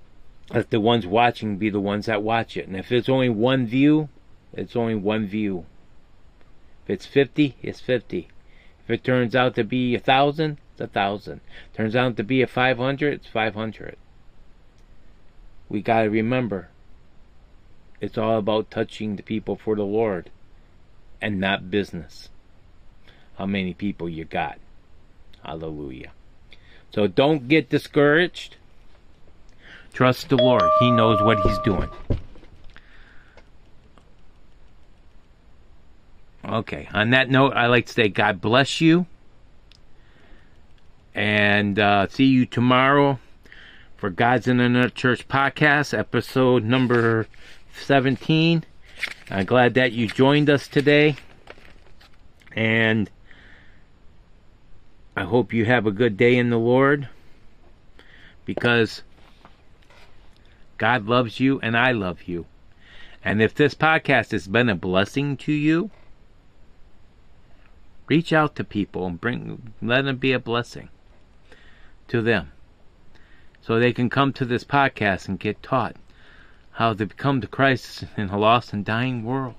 let 0.51 0.71
the 0.71 0.81
ones 0.81 1.07
watching 1.07 1.57
be 1.57 1.71
the 1.71 1.81
ones 1.81 2.07
that 2.07 2.23
watch 2.23 2.57
it. 2.57 2.67
And 2.67 2.77
if 2.77 2.93
it's 2.93 3.09
only 3.09 3.29
one 3.29 3.67
view, 3.67 4.09
it's 4.53 4.77
only 4.77 4.95
one 4.95 5.27
view. 5.27 5.67
If 6.85 6.91
it's 6.91 7.07
50, 7.07 7.57
it's 7.63 7.81
50. 7.81 8.29
If 8.85 8.91
it 8.91 9.05
turns 9.05 9.35
out 9.35 9.55
to 9.55 9.65
be 9.65 9.95
a 9.95 10.01
thousand, 10.01 10.59
it's 10.73 10.81
a 10.81 10.87
thousand. 10.87 11.41
Turns 11.75 11.97
out 11.97 12.17
to 12.17 12.25
be 12.25 12.43
a 12.43 12.47
500, 12.47 13.15
it's 13.15 13.27
500. 13.27 13.97
We 15.69 15.81
got 15.81 16.03
to 16.03 16.11
remember, 16.11 16.69
it's 18.01 18.19
all 18.19 18.39
about 18.39 18.71
touching 18.71 19.17
the 19.17 19.23
people 19.23 19.57
for 19.57 19.75
the 19.75 19.85
Lord 19.85 20.31
and 21.21 21.41
not 21.41 21.71
business. 21.71 22.29
How 23.43 23.47
many 23.47 23.75
people 23.75 24.09
you 24.09 24.25
got. 24.25 24.61
Hallelujah. 25.45 26.13
So 26.95 27.09
don't 27.09 27.49
get 27.49 27.69
discouraged. 27.69 28.55
Trust 29.93 30.29
the 30.29 30.37
Lord. 30.37 30.63
He 30.79 30.93
knows 30.93 31.21
what 31.21 31.41
He's 31.41 31.59
doing. 31.65 31.89
Okay. 36.45 36.89
On 36.95 37.11
that 37.11 37.31
note, 37.31 37.55
I 37.55 37.67
like 37.67 37.87
to 37.87 37.93
say 37.93 38.09
God 38.09 38.41
bless 38.41 38.81
you. 38.81 39.07
And 41.13 41.81
uh, 41.81 42.07
see 42.07 42.27
you 42.27 42.47
tomorrow 42.47 43.19
for 43.97 44.09
God's 44.09 44.47
Internet 44.47 44.95
Church 44.95 45.27
podcast, 45.27 45.99
episode 45.99 46.63
number 46.63 47.27
17. 47.83 48.63
I'm 49.31 49.45
glad 49.47 49.75
that 49.75 49.91
you 49.91 50.07
joined 50.07 50.49
us 50.49 50.69
today. 50.69 51.17
And 52.55 53.11
I 55.15 55.25
hope 55.25 55.53
you 55.53 55.67
have 55.67 55.87
a 55.87 55.91
good 55.91 56.17
day 56.17 56.39
in 56.39 56.49
the 56.49 56.59
Lord 56.59 57.09
because 58.47 59.03
God 60.79 61.07
loves 61.07 61.39
you 61.39 61.61
and 61.61 61.77
I 61.77 61.93
love 61.93 62.23
you. 62.23 62.47
And 63.23 63.43
if 63.43 63.55
this 63.55 63.75
podcast 63.75 64.31
has 64.33 64.49
been 64.49 64.71
a 64.71 64.75
blessing 64.75 65.37
to 65.39 65.53
you, 65.53 65.91
reach 68.09 68.33
out 68.33 68.57
to 68.57 68.65
people 68.65 69.07
and 69.07 69.21
bring 69.21 69.75
let 69.83 70.03
them 70.03 70.17
be 70.17 70.33
a 70.33 70.39
blessing 70.39 70.89
to 72.09 72.23
them. 72.23 72.51
So 73.61 73.79
they 73.79 73.93
can 73.93 74.11
come 74.11 74.33
to 74.33 74.45
this 74.45 74.65
podcast 74.65 75.29
and 75.29 75.39
get 75.39 75.63
taught 75.63 75.97
how 76.73 76.95
to 76.95 77.07
come 77.07 77.43
to 77.43 77.47
Christ 77.47 78.05
in 78.17 78.31
a 78.31 78.39
lost 78.39 78.73
and 78.73 78.85
dying 78.85 79.25
world. 79.25 79.55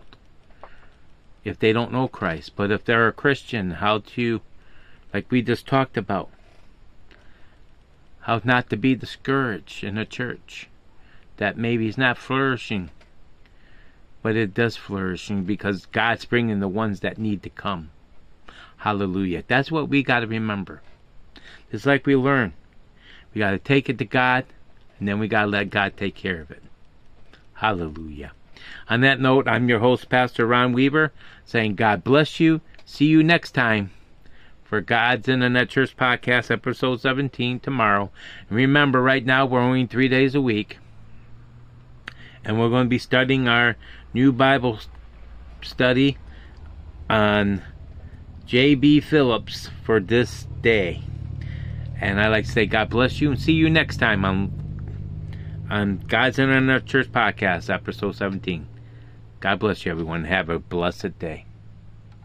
If 1.44 1.60
they 1.60 1.74
don't 1.74 1.92
know 1.92 2.08
Christ, 2.08 2.54
but 2.56 2.72
if 2.72 2.84
they're 2.84 3.08
a 3.08 3.14
Christian, 3.14 3.72
how 3.72 4.00
to 4.00 4.42
like 5.14 5.30
we 5.30 5.42
just 5.42 5.68
talked 5.68 5.96
about. 5.96 6.30
How 8.22 8.42
not 8.44 8.70
to 8.72 8.78
be 8.78 8.96
discouraged 8.96 9.84
in 9.84 9.98
a 9.98 10.06
church 10.06 10.70
that 11.38 11.58
maybe 11.58 11.88
is 11.88 11.98
not 11.98 12.18
flourishing, 12.18 12.90
but 14.22 14.36
it 14.36 14.54
does 14.54 14.76
flourishing 14.76 15.44
because 15.44 15.86
God's 15.88 16.26
bringing 16.26 16.60
the 16.60 16.68
ones 16.68 17.02
that 17.02 17.18
need 17.18 17.44
to 17.44 17.50
come. 17.50 17.92
Hallelujah. 18.78 19.44
That's 19.48 19.72
what 19.72 19.90
we 19.90 20.04
got 20.04 20.22
to 20.22 20.28
remember. 20.28 20.82
It's 21.72 21.86
like 21.86 22.06
we 22.06 22.16
learn. 22.16 22.54
We 23.34 23.40
got 23.40 23.52
to 23.52 23.60
take 23.60 23.90
it 23.90 23.98
to 23.98 24.06
God, 24.06 24.46
and 25.00 25.08
then 25.08 25.20
we 25.20 25.28
got 25.28 25.44
to 25.44 25.48
let 25.48 25.70
God 25.70 25.98
take 25.98 26.16
care 26.16 26.40
of 26.40 26.52
it. 26.52 26.64
Hallelujah. 27.56 28.32
On 28.90 29.02
that 29.02 29.20
note, 29.20 29.48
I'm 29.48 29.68
your 29.68 29.80
host, 29.80 30.10
Pastor 30.10 30.46
Ron 30.46 30.72
Weaver, 30.72 31.12
saying 31.46 31.76
God 31.76 32.04
bless 32.04 32.40
you. 32.40 32.62
See 32.86 33.06
you 33.06 33.24
next 33.24 33.52
time 33.52 33.92
for 34.74 34.82
God's 34.82 35.28
in 35.28 35.36
Internet 35.36 35.70
Church 35.70 35.96
Podcast, 35.96 36.50
episode 36.50 37.00
17, 37.00 37.60
tomorrow. 37.60 38.10
And 38.50 38.58
remember, 38.58 39.04
right 39.04 39.24
now 39.24 39.46
we're 39.46 39.60
only 39.60 39.86
three 39.86 40.08
days 40.08 40.34
a 40.34 40.42
week. 40.42 40.80
And 42.44 42.60
we're 42.60 42.70
going 42.70 42.86
to 42.86 42.90
be 42.90 42.98
studying 42.98 43.48
our 43.48 43.76
new 44.16 44.32
Bible 44.32 44.80
study 45.62 46.18
on 47.08 47.62
J.B. 48.48 49.02
Phillips 49.02 49.70
for 49.84 50.00
this 50.00 50.48
day. 50.64 51.04
And 52.02 52.20
I 52.20 52.30
like 52.30 52.46
to 52.46 52.52
say, 52.52 52.66
God 52.66 52.90
bless 52.90 53.22
you 53.22 53.30
and 53.30 53.40
see 53.40 53.54
you 53.54 53.70
next 53.70 53.98
time 53.98 54.26
on, 54.26 54.52
on 55.70 56.04
God's 56.08 56.40
Internet 56.40 56.88
Church 56.88 57.12
Podcast, 57.12 57.72
episode 57.72 58.16
17. 58.16 58.68
God 59.40 59.60
bless 59.60 59.86
you, 59.86 59.92
everyone. 59.92 60.24
Have 60.24 60.50
a 60.50 60.58
blessed 60.58 61.20
day. 61.20 61.46